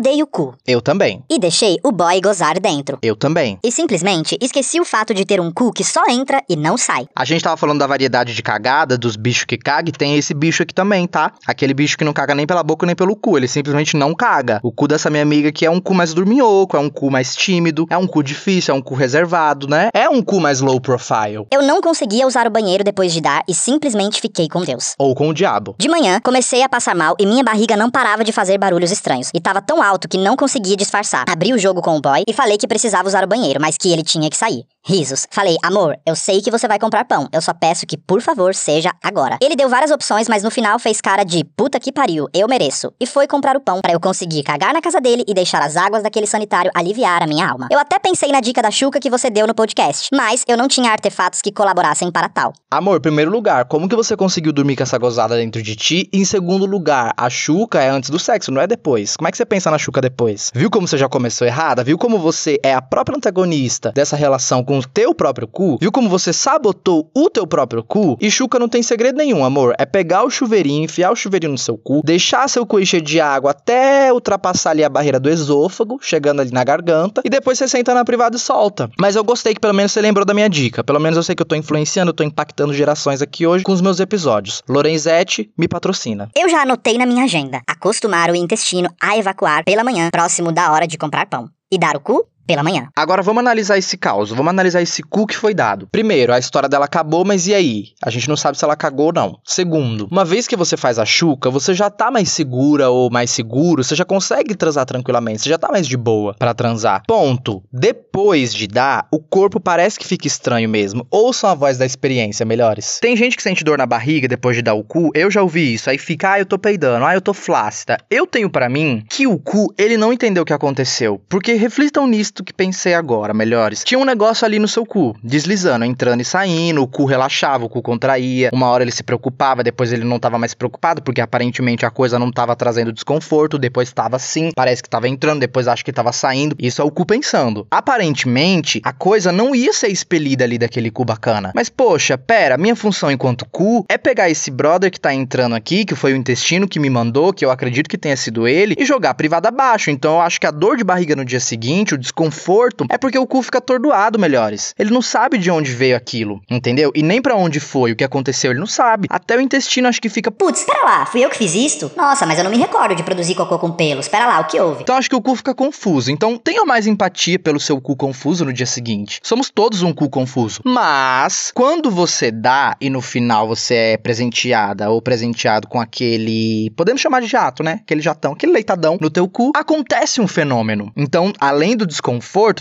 Dei 0.00 0.22
o 0.22 0.26
cu. 0.26 0.54
Eu 0.66 0.80
também. 0.80 1.22
E 1.30 1.38
deixei 1.38 1.78
o 1.84 1.92
boy 1.92 2.20
gozar 2.20 2.58
dentro. 2.58 2.98
Eu 3.02 3.14
também. 3.14 3.58
E 3.62 3.70
simplesmente 3.70 4.36
esqueci 4.40 4.80
o 4.80 4.84
fato 4.84 5.14
de 5.14 5.24
ter 5.24 5.40
um 5.40 5.52
cu 5.52 5.72
que 5.72 5.84
só 5.84 6.02
entra 6.08 6.42
e 6.48 6.56
não 6.56 6.76
sai. 6.76 7.06
A 7.14 7.24
gente 7.24 7.42
tava 7.42 7.56
falando 7.56 7.78
da 7.78 7.86
variedade 7.86 8.34
de 8.34 8.42
cagada, 8.42 8.96
dos 8.96 9.16
bichos 9.16 9.44
que 9.44 9.58
cagam, 9.58 9.90
e 9.90 9.92
tem 9.92 10.16
esse 10.16 10.32
bicho 10.32 10.62
aqui 10.62 10.74
também, 10.74 11.06
tá? 11.06 11.32
Aquele 11.46 11.74
bicho 11.74 11.98
que 11.98 12.04
não 12.04 12.12
caga 12.12 12.34
nem 12.34 12.46
pela 12.46 12.62
boca 12.62 12.86
nem 12.86 12.96
pelo 12.96 13.14
cu, 13.14 13.36
ele 13.36 13.46
simplesmente 13.46 13.96
não 13.96 14.14
caga. 14.14 14.60
O 14.62 14.72
cu 14.72 14.88
dessa 14.88 15.10
minha 15.10 15.22
amiga 15.22 15.50
aqui 15.50 15.66
é 15.66 15.70
um 15.70 15.80
cu 15.80 15.94
mais 15.94 16.14
dorminhoco, 16.14 16.76
é 16.76 16.80
um 16.80 16.88
cu 16.88 17.10
mais 17.10 17.36
tímido, 17.36 17.86
é 17.90 17.98
um 17.98 18.06
cu 18.06 18.22
difícil, 18.22 18.74
é 18.74 18.76
um 18.76 18.82
cu 18.82 18.94
reservado, 18.94 19.68
né? 19.68 19.90
É 19.92 20.08
um 20.08 20.22
cu 20.22 20.40
mais 20.40 20.60
low 20.60 20.80
profile. 20.80 21.46
Eu 21.50 21.62
não 21.62 21.80
conseguia 21.80 22.26
usar 22.26 22.46
o 22.46 22.50
banheiro 22.50 22.82
depois 22.82 23.12
de 23.12 23.20
dar 23.20 23.42
e 23.46 23.54
simplesmente 23.54 24.20
fiquei 24.20 24.48
com 24.48 24.62
Deus. 24.62 24.94
Ou 24.98 25.14
com 25.14 25.28
o 25.28 25.34
diabo. 25.34 25.74
De 25.78 25.88
manhã, 25.88 26.20
comecei 26.22 26.62
a 26.62 26.68
passar 26.68 26.94
mal 26.94 27.14
e 27.18 27.26
minha 27.26 27.44
barriga 27.44 27.76
não 27.76 27.90
parava 27.90 28.24
de 28.24 28.32
fazer 28.32 28.56
barulhos 28.58 28.90
estranhos. 28.90 29.30
E 29.34 29.40
tava 29.40 29.60
tão 29.60 29.82
alto 29.82 29.89
que 29.98 30.18
não 30.18 30.36
conseguia 30.36 30.76
disfarçar. 30.76 31.24
Abri 31.28 31.52
o 31.52 31.58
jogo 31.58 31.80
com 31.82 31.96
o 31.96 32.00
boy 32.00 32.22
e 32.26 32.32
falei 32.32 32.56
que 32.56 32.68
precisava 32.68 33.08
usar 33.08 33.24
o 33.24 33.28
banheiro, 33.28 33.60
mas 33.60 33.76
que 33.76 33.92
ele 33.92 34.02
tinha 34.02 34.28
que 34.28 34.36
sair. 34.36 34.64
Risos. 34.82 35.26
Falei, 35.30 35.56
amor, 35.62 35.98
eu 36.06 36.16
sei 36.16 36.40
que 36.40 36.50
você 36.50 36.66
vai 36.66 36.78
comprar 36.78 37.04
pão. 37.04 37.28
Eu 37.32 37.42
só 37.42 37.52
peço 37.52 37.86
que, 37.86 37.98
por 37.98 38.22
favor, 38.22 38.54
seja 38.54 38.92
agora. 39.02 39.36
Ele 39.42 39.54
deu 39.54 39.68
várias 39.68 39.90
opções, 39.90 40.26
mas 40.26 40.42
no 40.42 40.50
final 40.50 40.78
fez 40.78 41.00
cara 41.00 41.22
de 41.22 41.44
puta 41.44 41.78
que 41.78 41.92
pariu, 41.92 42.28
eu 42.32 42.48
mereço. 42.48 42.90
E 42.98 43.06
foi 43.06 43.26
comprar 43.26 43.56
o 43.56 43.60
pão 43.60 43.80
para 43.82 43.92
eu 43.92 44.00
conseguir 44.00 44.42
cagar 44.42 44.72
na 44.72 44.80
casa 44.80 45.00
dele 45.00 45.22
e 45.28 45.34
deixar 45.34 45.62
as 45.62 45.76
águas 45.76 46.02
daquele 46.02 46.26
sanitário 46.26 46.70
aliviar 46.74 47.22
a 47.22 47.26
minha 47.26 47.48
alma. 47.48 47.68
Eu 47.70 47.78
até 47.78 47.98
pensei 47.98 48.32
na 48.32 48.40
dica 48.40 48.62
da 48.62 48.70
Chuca 48.70 48.98
que 48.98 49.10
você 49.10 49.28
deu 49.28 49.46
no 49.46 49.54
podcast, 49.54 50.08
mas 50.14 50.44
eu 50.48 50.56
não 50.56 50.66
tinha 50.66 50.90
artefatos 50.90 51.42
que 51.42 51.52
colaborassem 51.52 52.10
para 52.10 52.28
tal. 52.28 52.52
Amor, 52.70 53.00
primeiro 53.00 53.30
lugar, 53.30 53.66
como 53.66 53.88
que 53.88 53.96
você 53.96 54.16
conseguiu 54.16 54.52
dormir 54.52 54.76
com 54.76 54.82
essa 54.82 54.96
gozada 54.96 55.36
dentro 55.36 55.62
de 55.62 55.76
ti? 55.76 56.08
E 56.12 56.20
em 56.20 56.24
segundo 56.24 56.64
lugar, 56.64 57.12
a 57.16 57.28
Chuca 57.28 57.82
é 57.82 57.90
antes 57.90 58.08
do 58.08 58.18
sexo, 58.18 58.50
não 58.50 58.62
é 58.62 58.66
depois. 58.66 59.16
Como 59.16 59.28
é 59.28 59.30
que 59.30 59.36
você 59.36 59.44
pensa 59.44 59.70
na 59.70 59.78
Chuca 59.80 60.00
depois? 60.00 60.52
Viu 60.54 60.70
como 60.70 60.86
você 60.86 60.98
já 60.98 61.08
começou 61.08 61.46
errada? 61.46 61.82
Viu 61.82 61.96
como 61.96 62.18
você 62.18 62.60
é 62.62 62.74
a 62.74 62.82
própria 62.82 63.16
antagonista 63.16 63.92
dessa 63.94 64.14
relação 64.14 64.62
com 64.62 64.78
o 64.78 64.86
teu 64.86 65.14
próprio 65.14 65.48
cu? 65.48 65.78
Viu 65.80 65.90
como 65.90 66.08
você 66.08 66.32
sabotou 66.32 67.10
o 67.14 67.30
teu 67.30 67.46
próprio 67.46 67.82
cu? 67.82 68.16
E 68.20 68.30
Chuca 68.30 68.58
não 68.58 68.68
tem 68.68 68.82
segredo 68.82 69.16
nenhum, 69.16 69.44
amor. 69.44 69.74
É 69.78 69.86
pegar 69.86 70.24
o 70.24 70.30
chuveirinho, 70.30 70.84
enfiar 70.84 71.10
o 71.10 71.16
chuveirinho 71.16 71.52
no 71.52 71.58
seu 71.58 71.78
cu, 71.78 72.02
deixar 72.04 72.48
seu 72.48 72.66
cu 72.66 72.78
encher 72.78 73.00
de 73.00 73.20
água 73.20 73.52
até 73.52 74.12
ultrapassar 74.12 74.70
ali 74.70 74.84
a 74.84 74.88
barreira 74.88 75.18
do 75.18 75.30
esôfago, 75.30 75.98
chegando 76.02 76.40
ali 76.40 76.52
na 76.52 76.62
garganta, 76.62 77.22
e 77.24 77.30
depois 77.30 77.58
você 77.58 77.66
senta 77.66 77.94
na 77.94 78.04
privada 78.04 78.36
e 78.36 78.40
solta. 78.40 78.90
Mas 79.00 79.16
eu 79.16 79.24
gostei 79.24 79.54
que 79.54 79.60
pelo 79.60 79.74
menos 79.74 79.92
você 79.92 80.02
lembrou 80.02 80.26
da 80.26 80.34
minha 80.34 80.48
dica. 80.48 80.84
Pelo 80.84 81.00
menos 81.00 81.16
eu 81.16 81.22
sei 81.22 81.34
que 81.34 81.42
eu 81.42 81.46
tô 81.46 81.54
influenciando, 81.54 82.10
eu 82.10 82.14
tô 82.14 82.22
impactando 82.22 82.74
gerações 82.74 83.22
aqui 83.22 83.46
hoje 83.46 83.64
com 83.64 83.72
os 83.72 83.80
meus 83.80 83.98
episódios. 83.98 84.62
Lorenzetti 84.68 85.50
me 85.56 85.66
patrocina. 85.66 86.28
Eu 86.36 86.48
já 86.48 86.62
anotei 86.62 86.98
na 86.98 87.06
minha 87.06 87.24
agenda 87.24 87.62
acostumar 87.66 88.30
o 88.30 88.36
intestino 88.36 88.90
a 89.00 89.16
evacuar 89.16 89.62
pela 89.70 89.84
manhã, 89.84 90.10
próximo 90.10 90.50
da 90.50 90.72
hora 90.72 90.84
de 90.84 90.98
comprar 90.98 91.26
pão. 91.26 91.48
E 91.70 91.78
dar 91.78 91.96
o 91.96 92.00
cu 92.00 92.26
pela 92.50 92.64
manhã. 92.64 92.88
Agora 92.96 93.22
vamos 93.22 93.40
analisar 93.40 93.78
esse 93.78 93.96
caos, 93.96 94.30
vamos 94.30 94.48
analisar 94.48 94.82
esse 94.82 95.04
cu 95.04 95.24
que 95.24 95.36
foi 95.36 95.54
dado. 95.54 95.86
Primeiro, 95.86 96.32
a 96.32 96.38
história 96.38 96.68
dela 96.68 96.84
acabou, 96.84 97.24
mas 97.24 97.46
e 97.46 97.54
aí? 97.54 97.84
A 98.02 98.10
gente 98.10 98.28
não 98.28 98.36
sabe 98.36 98.58
se 98.58 98.64
ela 98.64 98.74
cagou 98.74 99.06
ou 99.06 99.12
não. 99.12 99.38
Segundo, 99.44 100.08
uma 100.10 100.24
vez 100.24 100.48
que 100.48 100.56
você 100.56 100.76
faz 100.76 100.98
a 100.98 101.04
chuca, 101.04 101.48
você 101.48 101.72
já 101.72 101.88
tá 101.88 102.10
mais 102.10 102.28
segura 102.30 102.90
ou 102.90 103.08
mais 103.08 103.30
seguro, 103.30 103.84
você 103.84 103.94
já 103.94 104.04
consegue 104.04 104.56
transar 104.56 104.84
tranquilamente, 104.84 105.42
você 105.42 105.48
já 105.48 105.58
tá 105.58 105.70
mais 105.70 105.86
de 105.86 105.96
boa 105.96 106.34
para 106.36 106.52
transar. 106.52 107.02
Ponto. 107.06 107.62
Depois 107.72 108.52
de 108.52 108.66
dar, 108.66 109.06
o 109.12 109.20
corpo 109.20 109.60
parece 109.60 109.96
que 109.96 110.06
fica 110.06 110.26
estranho 110.26 110.68
mesmo. 110.68 111.06
Ouçam 111.08 111.50
a 111.50 111.54
voz 111.54 111.78
da 111.78 111.86
experiência, 111.86 112.44
melhores. 112.44 112.98
Tem 113.00 113.16
gente 113.16 113.36
que 113.36 113.44
sente 113.44 113.62
dor 113.62 113.78
na 113.78 113.86
barriga 113.86 114.26
depois 114.26 114.56
de 114.56 114.62
dar 114.62 114.74
o 114.74 114.82
cu, 114.82 115.10
eu 115.14 115.30
já 115.30 115.40
ouvi 115.40 115.74
isso, 115.74 115.88
aí 115.88 115.98
fica, 115.98 116.32
ah, 116.32 116.40
eu 116.40 116.46
tô 116.46 116.58
peidando, 116.58 117.04
ah, 117.04 117.14
eu 117.14 117.20
tô 117.20 117.32
flácida. 117.32 117.98
Eu 118.10 118.26
tenho 118.26 118.50
para 118.50 118.68
mim 118.68 119.04
que 119.08 119.26
o 119.26 119.38
cu, 119.38 119.72
ele 119.78 119.96
não 119.96 120.12
entendeu 120.12 120.42
o 120.42 120.46
que 120.46 120.52
aconteceu, 120.52 121.20
porque 121.28 121.52
reflitam 121.52 122.08
nisto 122.08 122.39
que 122.42 122.52
pensei 122.52 122.94
agora, 122.94 123.34
melhores. 123.34 123.84
Tinha 123.84 123.98
um 123.98 124.04
negócio 124.04 124.44
ali 124.44 124.58
no 124.58 124.68
seu 124.68 124.84
cu, 124.86 125.16
deslizando, 125.22 125.84
entrando 125.84 126.20
e 126.20 126.24
saindo, 126.24 126.82
o 126.82 126.86
cu 126.86 127.04
relaxava, 127.04 127.64
o 127.64 127.68
cu 127.68 127.82
contraía. 127.82 128.50
Uma 128.52 128.68
hora 128.68 128.82
ele 128.82 128.92
se 128.92 129.02
preocupava, 129.02 129.62
depois 129.62 129.92
ele 129.92 130.04
não 130.04 130.18
tava 130.18 130.38
mais 130.38 130.54
preocupado, 130.54 131.02
porque 131.02 131.20
aparentemente 131.20 131.84
a 131.84 131.90
coisa 131.90 132.18
não 132.18 132.30
tava 132.30 132.54
trazendo 132.56 132.92
desconforto, 132.92 133.58
depois 133.58 133.88
estava 133.88 134.18
sim, 134.18 134.50
parece 134.54 134.82
que 134.82 134.88
tava 134.88 135.08
entrando, 135.08 135.40
depois 135.40 135.68
acho 135.68 135.84
que 135.84 135.92
tava 135.92 136.12
saindo. 136.12 136.56
Isso 136.58 136.80
é 136.80 136.84
o 136.84 136.90
cu 136.90 137.04
pensando. 137.04 137.66
Aparentemente, 137.70 138.80
a 138.84 138.92
coisa 138.92 139.32
não 139.32 139.54
ia 139.54 139.72
ser 139.72 139.88
expelida 139.88 140.44
ali 140.44 140.58
daquele 140.58 140.90
cu 140.90 141.04
bacana. 141.04 141.52
Mas 141.54 141.68
poxa, 141.68 142.16
pera, 142.16 142.56
minha 142.56 142.76
função 142.76 143.10
enquanto 143.10 143.46
cu 143.46 143.84
é 143.88 143.98
pegar 143.98 144.30
esse 144.30 144.50
brother 144.50 144.90
que 144.90 145.00
tá 145.00 145.12
entrando 145.12 145.54
aqui, 145.54 145.84
que 145.84 145.94
foi 145.94 146.12
o 146.12 146.16
intestino 146.16 146.68
que 146.68 146.78
me 146.78 146.90
mandou, 146.90 147.32
que 147.32 147.44
eu 147.44 147.50
acredito 147.50 147.88
que 147.88 147.98
tenha 147.98 148.16
sido 148.16 148.46
ele, 148.46 148.74
e 148.78 148.84
jogar 148.84 149.14
privada 149.14 149.48
abaixo. 149.48 149.90
Então 149.90 150.14
eu 150.14 150.20
acho 150.20 150.40
que 150.40 150.46
a 150.46 150.50
dor 150.50 150.76
de 150.76 150.84
barriga 150.84 151.16
no 151.16 151.24
dia 151.24 151.40
seguinte, 151.40 151.94
o 151.94 151.98
desconforto 151.98 152.29
desconforto, 152.30 152.86
é 152.88 152.96
porque 152.96 153.18
o 153.18 153.26
cu 153.26 153.42
fica 153.42 153.58
atordoado, 153.58 154.18
melhores. 154.18 154.74
Ele 154.78 154.90
não 154.90 155.02
sabe 155.02 155.36
de 155.36 155.50
onde 155.50 155.72
veio 155.72 155.96
aquilo, 155.96 156.40
entendeu? 156.48 156.90
E 156.94 157.02
nem 157.02 157.20
para 157.20 157.36
onde 157.36 157.60
foi, 157.60 157.92
o 157.92 157.96
que 157.96 158.04
aconteceu, 158.04 158.52
ele 158.52 158.60
não 158.60 158.66
sabe. 158.66 159.08
Até 159.10 159.36
o 159.36 159.40
intestino 159.40 159.88
acho 159.88 160.00
que 160.00 160.08
fica. 160.08 160.30
Putz, 160.30 160.60
espera 160.60 160.84
lá, 160.84 161.06
fui 161.06 161.24
eu 161.24 161.28
que 161.28 161.36
fiz 161.36 161.54
isto? 161.54 161.90
Nossa, 161.96 162.24
mas 162.24 162.38
eu 162.38 162.44
não 162.44 162.50
me 162.50 162.56
recordo 162.56 162.94
de 162.94 163.02
produzir 163.02 163.34
cocô 163.34 163.58
com 163.58 163.72
pelo. 163.72 164.00
Espera 164.00 164.26
lá, 164.26 164.40
o 164.40 164.44
que 164.44 164.58
houve? 164.58 164.82
Então 164.82 164.96
acho 164.96 165.10
que 165.10 165.16
o 165.16 165.20
cu 165.20 165.34
fica 165.34 165.54
confuso. 165.54 166.10
Então 166.10 166.38
tenha 166.38 166.64
mais 166.64 166.86
empatia 166.86 167.38
pelo 167.38 167.60
seu 167.60 167.80
cu 167.80 167.96
confuso 167.96 168.44
no 168.44 168.52
dia 168.52 168.66
seguinte. 168.66 169.20
Somos 169.22 169.50
todos 169.50 169.82
um 169.82 169.92
cu 169.92 170.08
confuso. 170.08 170.60
Mas 170.64 171.50
quando 171.54 171.90
você 171.90 172.30
dá 172.30 172.76
e 172.80 172.88
no 172.88 173.00
final 173.00 173.48
você 173.48 173.74
é 173.74 173.96
presenteada 173.96 174.90
ou 174.90 175.02
presenteado 175.02 175.68
com 175.68 175.80
aquele, 175.80 176.70
podemos 176.76 177.00
chamar 177.00 177.20
de 177.20 177.26
jato, 177.26 177.62
né? 177.62 177.80
Aquele 177.82 178.00
jatão, 178.00 178.32
aquele 178.32 178.52
leitadão 178.52 178.96
no 179.00 179.10
teu 179.10 179.28
cu, 179.28 179.50
acontece 179.54 180.20
um 180.20 180.28
fenômeno. 180.28 180.92
Então, 180.96 181.32
além 181.40 181.76
do 181.76 181.86
desconforto, 181.86 182.09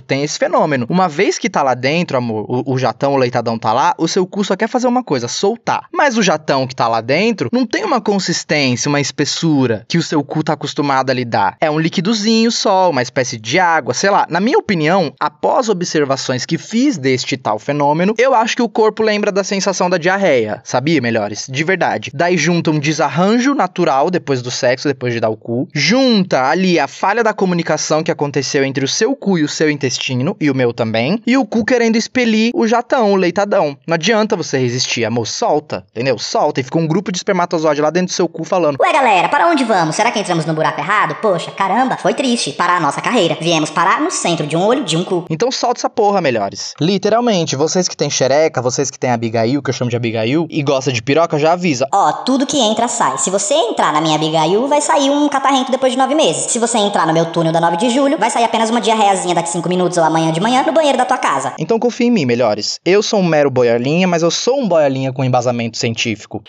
tem 0.06 0.24
esse 0.24 0.38
fenômeno. 0.38 0.86
Uma 0.90 1.08
vez 1.08 1.38
que 1.38 1.50
tá 1.50 1.64
lá 1.64 1.74
dentro, 1.74 2.18
amor, 2.18 2.46
o, 2.48 2.74
o 2.74 2.78
jatão, 2.78 3.14
o 3.14 3.18
leitadão 3.18 3.58
tá 3.58 3.74
lá, 3.74 3.96
o 3.98 4.08
seu 4.08 4.28
cu 4.28 4.44
só 4.44 4.56
quer 4.56 4.68
fazer 4.68 4.88
uma 4.88 5.04
coisa, 5.04 5.28
soltar. 5.28 5.88
Mas 5.94 6.18
o 6.18 6.22
jatão 6.22 6.68
que 6.68 6.76
tá 6.76 6.88
lá 6.88 7.02
dentro 7.02 7.50
não 7.52 7.66
tem 7.66 7.84
uma 7.84 8.02
consistência, 8.02 8.90
uma 8.90 9.02
espessura 9.02 9.86
que 9.88 9.98
o 9.98 10.04
seu 10.04 10.24
cu 10.24 10.44
tá 10.44 10.54
acostumado 10.54 11.10
a 11.10 11.14
lidar. 11.14 11.58
É 11.60 11.72
um 11.72 11.80
liquidozinho 11.80 12.52
só, 12.52 12.90
uma 12.90 13.02
espécie 13.02 13.38
de 13.38 13.60
água, 13.60 13.94
sei 13.94 14.10
lá. 14.10 14.28
Na 14.30 14.40
minha 14.40 14.58
opinião, 14.58 15.14
após 15.20 15.70
observações 15.70 16.46
que 16.46 16.58
fiz 16.58 16.98
deste 16.98 17.38
tal 17.38 17.58
fenômeno, 17.58 18.14
eu 18.18 18.34
acho 18.34 18.56
que 18.56 18.62
o 18.62 18.70
corpo 18.70 19.02
lembra 19.02 19.32
da 19.32 19.44
sensação 19.44 19.90
da 19.90 19.98
diarreia, 19.98 20.62
sabia, 20.64 21.02
melhores? 21.02 21.48
De 21.50 21.64
verdade. 21.64 22.12
Daí 22.14 22.38
junta 22.38 22.72
um 22.72 22.80
desarranjo 22.80 23.54
natural 23.54 24.12
depois 24.12 24.42
do 24.42 24.52
sexo, 24.52 24.88
depois 24.88 25.14
de 25.14 25.20
dar 25.20 25.30
o 25.30 25.38
cu, 25.38 25.68
junta 25.74 26.44
ali 26.50 26.80
a 26.80 26.88
falha 26.88 27.24
da 27.24 27.34
comunicação 27.34 28.04
que 28.04 28.12
aconteceu 28.12 28.64
entre 28.64 28.84
o 28.84 28.88
seu 28.88 29.16
cu 29.16 29.39
o 29.44 29.50
seu 29.50 29.70
intestino, 29.70 30.36
e 30.40 30.50
o 30.50 30.56
meu 30.56 30.74
também, 30.74 31.22
e 31.26 31.38
o 31.38 31.46
cu 31.46 31.66
querendo 31.66 31.96
expelir 31.96 32.52
o 32.54 32.68
jatão, 32.68 33.12
o 33.12 33.16
leitadão. 33.16 33.78
Não 33.88 33.96
adianta 33.96 34.36
você 34.36 34.58
resistir, 34.58 35.06
amor, 35.06 35.28
solta, 35.28 35.86
entendeu? 35.92 36.18
Solta, 36.18 36.60
e 36.60 36.64
fica 36.64 36.78
um 36.78 36.88
grupo 36.88 37.12
de 37.12 37.18
espermatozoide 37.18 37.82
lá 37.82 37.90
dentro 37.90 38.08
do 38.08 38.14
seu 38.14 38.28
cu 38.28 38.44
falando: 38.44 38.78
Ué, 38.80 38.92
galera, 38.92 39.30
para 39.30 39.48
onde 39.48 39.64
vamos? 39.64 39.96
Será 39.96 40.12
que 40.12 40.20
entramos 40.20 40.46
no 40.46 40.54
buraco 40.54 40.80
errado? 40.80 41.16
Poxa, 41.22 41.52
caramba, 41.52 41.98
foi 41.98 42.14
triste 42.14 42.52
parar 42.54 42.78
a 42.78 42.80
nossa 42.80 43.02
carreira. 43.02 43.38
Viemos 43.40 43.70
parar 43.70 44.02
no 44.02 44.12
centro 44.12 44.46
de 44.46 44.56
um 44.56 44.66
olho 44.66 44.84
de 44.84 44.98
um 44.98 45.04
cu. 45.04 45.26
Então 45.30 45.52
solta 45.52 45.80
essa 45.80 45.90
porra, 45.90 46.22
melhores. 46.22 46.74
Literalmente, 46.80 47.56
vocês 47.56 47.88
que 47.88 47.96
têm 47.96 48.10
xereca, 48.10 48.62
vocês 48.62 48.90
que 48.90 49.00
têm 49.00 49.12
Abigail, 49.12 49.62
que 49.62 49.70
eu 49.70 49.74
chamo 49.74 49.90
de 49.90 49.96
Abigail, 49.96 50.48
e 50.50 50.62
gosta 50.64 50.92
de 50.92 51.02
piroca, 51.02 51.38
já 51.38 51.54
avisa. 51.54 51.88
Ó, 51.94 52.12
tudo 52.24 52.46
que 52.46 52.60
entra 52.60 52.88
sai. 52.88 53.18
Se 53.18 53.30
você 53.30 53.54
entrar 53.54 53.94
na 53.94 54.02
minha 54.02 54.16
Abigail, 54.16 54.68
vai 54.68 54.82
sair 54.82 55.10
um 55.10 55.28
catarrento 55.30 55.72
depois 55.72 55.92
de 55.92 55.98
nove 55.98 56.16
meses. 56.16 56.52
Se 56.52 56.60
você 56.60 56.78
entrar 56.78 57.06
no 57.06 57.14
meu 57.14 57.26
túnel 57.28 57.52
da 57.52 57.62
9 57.62 57.78
de 57.78 57.90
julho, 57.90 58.18
vai 58.18 58.30
sair 58.30 58.44
apenas 58.44 58.70
uma 58.70 58.82
daqui 59.34 59.50
cinco 59.50 59.70
minutos 59.70 59.98
ou 59.98 60.04
amanhã 60.04 60.32
de 60.32 60.40
manhã 60.40 60.64
no 60.64 60.74
banheiro 60.74 60.98
da 60.98 61.06
tua 61.06 61.18
casa. 61.18 61.54
Então 61.60 61.80
confia 61.80 62.08
em 62.08 62.12
mim, 62.12 62.26
melhores. 62.26 62.80
Eu 62.86 63.02
sou 63.02 63.20
um 63.20 63.26
mero 63.26 63.50
boiolinha, 63.50 64.08
mas 64.08 64.24
eu 64.24 64.32
sou 64.32 64.60
um 64.60 64.68
boiolinha 64.68 65.12
com 65.14 65.24
embasamento 65.24 65.78
científico. 65.78 66.44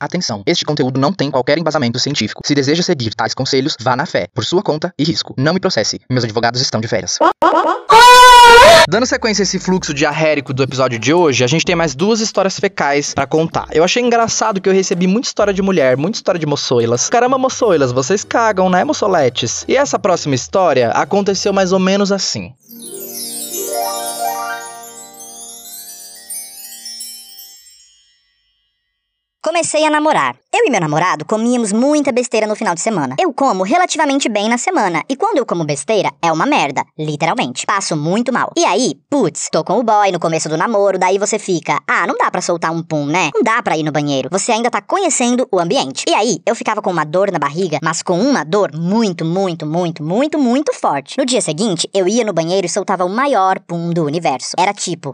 Atenção, 0.00 0.42
este 0.46 0.64
conteúdo 0.64 0.98
não 0.98 1.12
tem 1.12 1.30
qualquer 1.30 1.58
embasamento 1.58 1.98
científico. 1.98 2.40
Se 2.44 2.54
deseja 2.54 2.82
seguir 2.82 3.14
tais 3.14 3.34
conselhos, 3.34 3.76
vá 3.80 3.94
na 3.94 4.06
fé, 4.06 4.26
por 4.34 4.44
sua 4.44 4.62
conta 4.62 4.94
e 4.98 5.04
risco. 5.04 5.34
Não 5.36 5.52
me 5.52 5.60
processe, 5.60 6.00
meus 6.08 6.24
advogados 6.24 6.60
estão 6.62 6.80
de 6.80 6.88
férias. 6.88 7.18
Dando 8.88 9.06
sequência 9.06 9.42
a 9.42 9.44
esse 9.44 9.58
fluxo 9.58 9.92
diarrérico 9.92 10.54
do 10.54 10.62
episódio 10.62 10.98
de 10.98 11.12
hoje, 11.12 11.44
a 11.44 11.46
gente 11.46 11.64
tem 11.64 11.76
mais 11.76 11.94
duas 11.94 12.20
histórias 12.20 12.58
fecais 12.58 13.12
pra 13.14 13.26
contar. 13.26 13.68
Eu 13.72 13.84
achei 13.84 14.02
engraçado 14.02 14.60
que 14.60 14.68
eu 14.68 14.72
recebi 14.72 15.06
muita 15.06 15.28
história 15.28 15.52
de 15.52 15.62
mulher, 15.62 15.96
muita 15.96 16.16
história 16.16 16.38
de 16.38 16.46
moçoilas. 16.46 17.08
Caramba, 17.08 17.36
moçoilas, 17.38 17.92
vocês 17.92 18.24
cagam, 18.24 18.70
né, 18.70 18.82
moçoletes? 18.82 19.64
E 19.68 19.76
essa 19.76 19.98
próxima 19.98 20.34
história 20.34 20.90
aconteceu 20.90 21.52
mais 21.52 21.72
ou 21.72 21.78
menos 21.78 22.10
assim. 22.10 22.52
Comecei 29.60 29.84
a 29.84 29.90
namorar. 29.90 30.36
Eu 30.50 30.66
e 30.66 30.70
meu 30.70 30.80
namorado 30.80 31.22
comíamos 31.26 31.70
muita 31.70 32.10
besteira 32.10 32.46
no 32.46 32.56
final 32.56 32.74
de 32.74 32.80
semana. 32.80 33.14
Eu 33.20 33.30
como 33.30 33.62
relativamente 33.62 34.26
bem 34.26 34.48
na 34.48 34.56
semana, 34.56 35.04
e 35.06 35.14
quando 35.14 35.36
eu 35.36 35.44
como 35.44 35.66
besteira, 35.66 36.10
é 36.22 36.32
uma 36.32 36.46
merda, 36.46 36.82
literalmente. 36.98 37.66
Passo 37.66 37.94
muito 37.94 38.32
mal. 38.32 38.50
E 38.56 38.64
aí, 38.64 38.94
putz, 39.10 39.50
tô 39.52 39.62
com 39.62 39.78
o 39.78 39.82
boy 39.82 40.10
no 40.12 40.18
começo 40.18 40.48
do 40.48 40.56
namoro, 40.56 40.98
daí 40.98 41.18
você 41.18 41.38
fica, 41.38 41.78
ah, 41.86 42.06
não 42.06 42.16
dá 42.16 42.30
pra 42.30 42.40
soltar 42.40 42.72
um 42.72 42.82
pum, 42.82 43.04
né? 43.04 43.28
Não 43.34 43.42
dá 43.42 43.62
pra 43.62 43.76
ir 43.76 43.82
no 43.82 43.92
banheiro. 43.92 44.30
Você 44.32 44.50
ainda 44.50 44.70
tá 44.70 44.80
conhecendo 44.80 45.46
o 45.52 45.60
ambiente. 45.60 46.06
E 46.08 46.14
aí, 46.14 46.38
eu 46.46 46.56
ficava 46.56 46.80
com 46.80 46.90
uma 46.90 47.04
dor 47.04 47.30
na 47.30 47.38
barriga, 47.38 47.80
mas 47.82 48.02
com 48.02 48.18
uma 48.18 48.42
dor 48.42 48.70
muito, 48.74 49.26
muito, 49.26 49.66
muito, 49.66 50.02
muito, 50.02 50.38
muito 50.38 50.72
forte. 50.72 51.18
No 51.18 51.26
dia 51.26 51.42
seguinte, 51.42 51.86
eu 51.92 52.08
ia 52.08 52.24
no 52.24 52.32
banheiro 52.32 52.66
e 52.66 52.70
soltava 52.70 53.04
o 53.04 53.10
maior 53.10 53.60
pum 53.60 53.90
do 53.90 54.06
universo. 54.06 54.54
Era 54.58 54.72
tipo. 54.72 55.12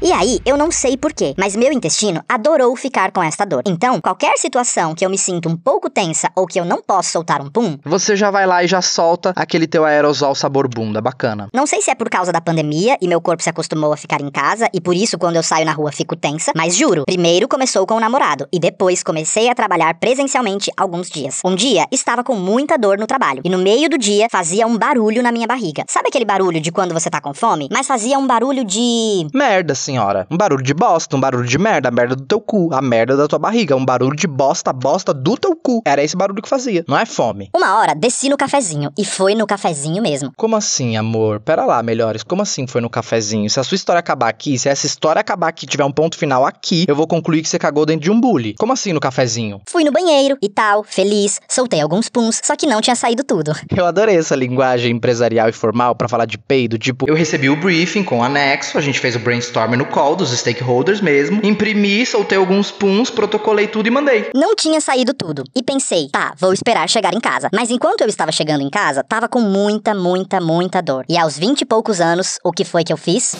E 0.00 0.12
aí, 0.12 0.38
eu 0.46 0.56
não 0.56 0.70
sei 0.70 0.96
porquê, 0.96 1.34
mas 1.36 1.56
meu 1.56 1.72
intestino 1.72 2.22
adorou 2.28 2.76
ficar 2.76 3.10
com 3.10 3.20
esta 3.20 3.44
dor. 3.44 3.62
Então, 3.66 4.00
qualquer 4.00 4.38
situação 4.38 4.94
que 4.94 5.04
eu 5.04 5.10
me 5.10 5.18
sinto 5.18 5.48
um 5.48 5.56
pouco 5.56 5.90
tensa 5.90 6.30
ou 6.36 6.46
que 6.46 6.58
eu 6.60 6.64
não 6.64 6.80
posso 6.80 7.10
soltar 7.10 7.42
um 7.42 7.50
pum, 7.50 7.76
Você 7.84 8.14
já 8.14 8.30
vai 8.30 8.46
lá 8.46 8.62
e 8.62 8.68
já 8.68 8.80
solta 8.80 9.32
aquele 9.34 9.66
teu 9.66 9.84
aerosol 9.84 10.36
sabor 10.36 10.68
bunda, 10.68 11.00
bacana. 11.00 11.48
não 11.52 11.66
sei 11.66 11.82
se 11.82 11.90
é 11.90 11.96
por 11.96 12.08
causa 12.08 12.30
da 12.30 12.40
pandemia 12.40 12.96
e 13.00 13.08
meu 13.08 13.20
corpo 13.20 13.42
se 13.42 13.50
acostumou 13.50 13.92
a 13.92 13.96
ficar 13.96 14.20
em 14.20 14.30
casa 14.30 14.70
e 14.72 14.80
por 14.80 14.94
isso 14.94 15.18
quando 15.18 15.34
eu 15.34 15.42
saio 15.42 15.66
na 15.66 15.72
rua 15.72 15.90
fico 15.90 16.14
tensa, 16.14 16.52
mas 16.54 16.76
juro, 16.76 17.02
primeiro 17.04 17.48
começou 17.48 17.84
com 17.84 17.94
o 17.94 18.00
namorado 18.00 18.46
e 18.52 18.60
depois 18.60 19.02
comecei 19.02 19.48
a 19.48 19.54
trabalhar 19.54 19.94
presencialmente 19.98 20.70
alguns 20.76 21.10
dias. 21.10 21.40
Um 21.44 21.56
dia 21.56 21.86
estava 21.90 22.22
com 22.22 22.36
muita 22.36 22.78
dor 22.78 22.98
no 22.98 23.06
trabalho 23.06 23.42
e 23.44 23.50
no 23.50 23.58
meio 23.58 23.90
do 23.90 23.98
dia 23.98 24.28
fazia 24.30 24.64
um 24.64 24.78
barulho 24.78 25.24
na 25.24 25.32
minha 25.32 25.46
barriga. 25.48 25.82
Sabe 25.88 26.08
aquele 26.08 26.24
barulho 26.24 26.60
de 26.60 26.70
quando 26.70 26.94
você 26.94 27.10
tá 27.10 27.20
com 27.20 27.34
fome? 27.34 27.68
Mas 27.72 27.88
fazia 27.88 28.16
um 28.16 28.26
barulho 28.28 28.62
de 28.64 29.26
Merda, 29.34 29.74
senhora. 29.88 30.26
Um 30.30 30.36
barulho 30.36 30.62
de 30.62 30.74
bosta, 30.74 31.16
um 31.16 31.20
barulho 31.20 31.46
de 31.46 31.58
merda, 31.58 31.88
a 31.88 31.92
merda 31.92 32.14
do 32.14 32.24
teu 32.24 32.40
cu, 32.40 32.68
a 32.72 32.82
merda 32.82 33.16
da 33.16 33.26
tua 33.26 33.38
barriga, 33.38 33.74
um 33.74 33.84
barulho 33.84 34.14
de 34.14 34.26
bosta, 34.26 34.68
a 34.70 34.72
bosta 34.72 35.14
do 35.14 35.36
teu 35.36 35.56
cu. 35.56 35.80
Era 35.86 36.02
esse 36.02 36.14
barulho 36.16 36.42
que 36.42 36.48
fazia, 36.48 36.84
não 36.86 36.98
é 36.98 37.06
fome. 37.06 37.48
Uma 37.56 37.78
hora 37.78 37.94
desci 37.94 38.28
no 38.28 38.36
cafezinho 38.36 38.90
e 38.98 39.04
foi 39.04 39.34
no 39.34 39.46
cafezinho 39.46 40.02
mesmo. 40.02 40.30
Como 40.36 40.56
assim, 40.56 40.96
amor? 40.96 41.40
Pera 41.40 41.64
lá, 41.64 41.82
melhores. 41.82 42.22
Como 42.22 42.42
assim 42.42 42.66
foi 42.66 42.82
no 42.82 42.90
cafezinho? 42.90 43.48
Se 43.48 43.58
a 43.58 43.64
sua 43.64 43.76
história 43.76 44.00
acabar 44.00 44.28
aqui, 44.28 44.58
se 44.58 44.68
essa 44.68 44.84
história 44.84 45.20
acabar 45.20 45.48
aqui 45.48 45.64
e 45.64 45.68
tiver 45.68 45.84
um 45.84 45.92
ponto 45.92 46.18
final 46.18 46.44
aqui, 46.44 46.84
eu 46.86 46.94
vou 46.94 47.06
concluir 47.06 47.40
que 47.40 47.48
você 47.48 47.58
cagou 47.58 47.86
dentro 47.86 48.02
de 48.02 48.10
um 48.10 48.20
bully. 48.20 48.54
Como 48.58 48.72
assim 48.72 48.92
no 48.92 49.00
cafezinho? 49.00 49.62
Fui 49.66 49.84
no 49.84 49.92
banheiro 49.92 50.36
e 50.42 50.48
tal, 50.50 50.84
feliz, 50.84 51.40
soltei 51.48 51.80
alguns 51.80 52.10
puns, 52.10 52.40
só 52.44 52.54
que 52.56 52.66
não 52.66 52.82
tinha 52.82 52.96
saído 52.96 53.24
tudo. 53.24 53.52
Eu 53.74 53.86
adorei 53.86 54.16
essa 54.16 54.36
linguagem 54.36 54.96
empresarial 54.96 55.48
e 55.48 55.52
formal 55.52 55.94
pra 55.94 56.08
falar 56.08 56.26
de 56.26 56.36
peido. 56.36 56.76
Tipo, 56.78 57.08
eu 57.08 57.14
recebi 57.14 57.48
o 57.48 57.56
briefing 57.56 58.02
com 58.02 58.18
o 58.18 58.22
anexo, 58.22 58.76
a 58.76 58.80
gente 58.80 58.98
fez 58.98 59.14
o 59.16 59.18
brainstorm 59.18 59.77
no 59.78 59.86
call 59.86 60.16
dos 60.16 60.36
stakeholders 60.36 61.00
mesmo, 61.00 61.40
imprimi, 61.44 62.04
soltei 62.04 62.36
alguns 62.36 62.70
puns, 62.72 63.10
protocolei 63.10 63.68
tudo 63.68 63.86
e 63.86 63.90
mandei. 63.90 64.30
Não 64.34 64.56
tinha 64.56 64.80
saído 64.80 65.14
tudo. 65.14 65.44
E 65.54 65.62
pensei, 65.62 66.08
tá, 66.08 66.34
vou 66.36 66.52
esperar 66.52 66.88
chegar 66.88 67.14
em 67.14 67.20
casa. 67.20 67.48
Mas 67.54 67.70
enquanto 67.70 68.00
eu 68.00 68.08
estava 68.08 68.32
chegando 68.32 68.62
em 68.62 68.68
casa, 68.68 69.04
tava 69.04 69.28
com 69.28 69.40
muita, 69.40 69.94
muita, 69.94 70.40
muita 70.40 70.82
dor. 70.82 71.04
E 71.08 71.16
aos 71.16 71.38
20 71.38 71.60
e 71.60 71.64
poucos 71.64 72.00
anos, 72.00 72.38
o 72.44 72.50
que 72.50 72.64
foi 72.64 72.82
que 72.82 72.92
eu 72.92 72.96
fiz? 72.96 73.36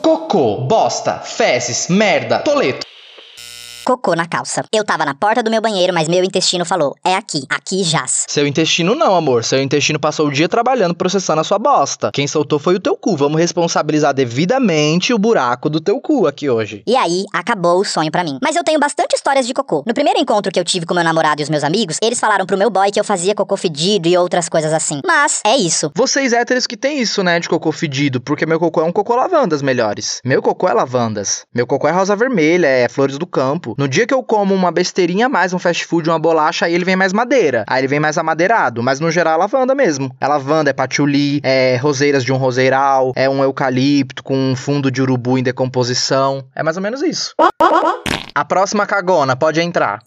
Cocô, 0.00 0.62
bosta, 0.62 1.18
fezes, 1.18 1.88
merda, 1.88 2.38
toleto. 2.38 2.91
Cocô 3.84 4.14
na 4.14 4.26
calça. 4.26 4.64
Eu 4.72 4.84
tava 4.84 5.04
na 5.04 5.12
porta 5.12 5.42
do 5.42 5.50
meu 5.50 5.60
banheiro, 5.60 5.92
mas 5.92 6.08
meu 6.08 6.22
intestino 6.22 6.64
falou: 6.64 6.94
é 7.04 7.16
aqui, 7.16 7.42
aqui 7.48 7.82
jaz. 7.82 8.26
Seu 8.28 8.46
intestino 8.46 8.94
não, 8.94 9.16
amor. 9.16 9.42
Seu 9.42 9.60
intestino 9.60 9.98
passou 9.98 10.28
o 10.28 10.30
dia 10.30 10.48
trabalhando 10.48 10.94
processando 10.94 11.40
a 11.40 11.44
sua 11.44 11.58
bosta. 11.58 12.10
Quem 12.12 12.28
soltou 12.28 12.60
foi 12.60 12.76
o 12.76 12.80
teu 12.80 12.96
cu. 12.96 13.16
Vamos 13.16 13.40
responsabilizar 13.40 14.14
devidamente 14.14 15.12
o 15.12 15.18
buraco 15.18 15.68
do 15.68 15.80
teu 15.80 16.00
cu 16.00 16.28
aqui 16.28 16.48
hoje. 16.48 16.84
E 16.86 16.96
aí, 16.96 17.24
acabou 17.32 17.80
o 17.80 17.84
sonho 17.84 18.10
pra 18.12 18.22
mim. 18.22 18.38
Mas 18.40 18.54
eu 18.54 18.62
tenho 18.62 18.78
bastante 18.78 19.16
histórias 19.16 19.46
de 19.46 19.52
cocô. 19.52 19.82
No 19.84 19.94
primeiro 19.94 20.20
encontro 20.20 20.52
que 20.52 20.60
eu 20.60 20.64
tive 20.64 20.86
com 20.86 20.94
meu 20.94 21.02
namorado 21.02 21.42
e 21.42 21.44
os 21.44 21.50
meus 21.50 21.64
amigos, 21.64 21.96
eles 22.00 22.20
falaram 22.20 22.46
pro 22.46 22.56
meu 22.56 22.70
boy 22.70 22.90
que 22.92 23.00
eu 23.00 23.04
fazia 23.04 23.34
cocô 23.34 23.56
fedido 23.56 24.06
e 24.06 24.16
outras 24.16 24.48
coisas 24.48 24.72
assim. 24.72 25.00
Mas 25.04 25.40
é 25.44 25.56
isso. 25.56 25.90
Vocês 25.96 26.32
héteros 26.32 26.68
que 26.68 26.76
tem 26.76 27.00
isso, 27.00 27.22
né, 27.24 27.40
de 27.40 27.48
cocô 27.48 27.72
fedido, 27.72 28.20
porque 28.20 28.46
meu 28.46 28.60
cocô 28.60 28.80
é 28.80 28.84
um 28.84 28.92
cocô 28.92 29.16
lavandas 29.16 29.60
melhores. 29.60 30.20
Meu 30.24 30.40
cocô 30.40 30.68
é 30.68 30.72
lavandas. 30.72 31.44
Meu 31.52 31.66
cocô 31.66 31.88
é 31.88 31.90
rosa 31.90 32.14
vermelha, 32.14 32.68
é 32.68 32.88
flores 32.88 33.18
do 33.18 33.26
campo. 33.26 33.71
No 33.78 33.88
dia 33.88 34.06
que 34.06 34.14
eu 34.14 34.22
como 34.22 34.54
uma 34.54 34.70
besteirinha 34.70 35.28
mais, 35.28 35.52
um 35.52 35.58
fast 35.58 35.84
food, 35.84 36.08
uma 36.08 36.18
bolacha, 36.18 36.66
aí 36.66 36.74
ele 36.74 36.84
vem 36.84 36.96
mais 36.96 37.12
madeira. 37.12 37.64
Aí 37.66 37.80
ele 37.80 37.88
vem 37.88 38.00
mais 38.00 38.18
amadeirado, 38.18 38.82
mas 38.82 39.00
no 39.00 39.10
geral 39.10 39.34
é 39.34 39.36
lavanda 39.38 39.74
mesmo. 39.74 40.14
É 40.20 40.26
lavanda, 40.26 40.70
é 40.70 40.72
patchouli, 40.72 41.40
é 41.42 41.76
roseiras 41.76 42.24
de 42.24 42.32
um 42.32 42.36
roseiral, 42.36 43.12
é 43.14 43.28
um 43.28 43.42
eucalipto 43.42 44.22
com 44.22 44.36
um 44.36 44.56
fundo 44.56 44.90
de 44.90 45.02
urubu 45.02 45.38
em 45.38 45.42
decomposição. 45.42 46.46
É 46.54 46.62
mais 46.62 46.76
ou 46.76 46.82
menos 46.82 47.02
isso. 47.02 47.34
A 48.34 48.44
próxima 48.44 48.86
cagona, 48.86 49.36
pode 49.36 49.60
entrar. 49.60 50.00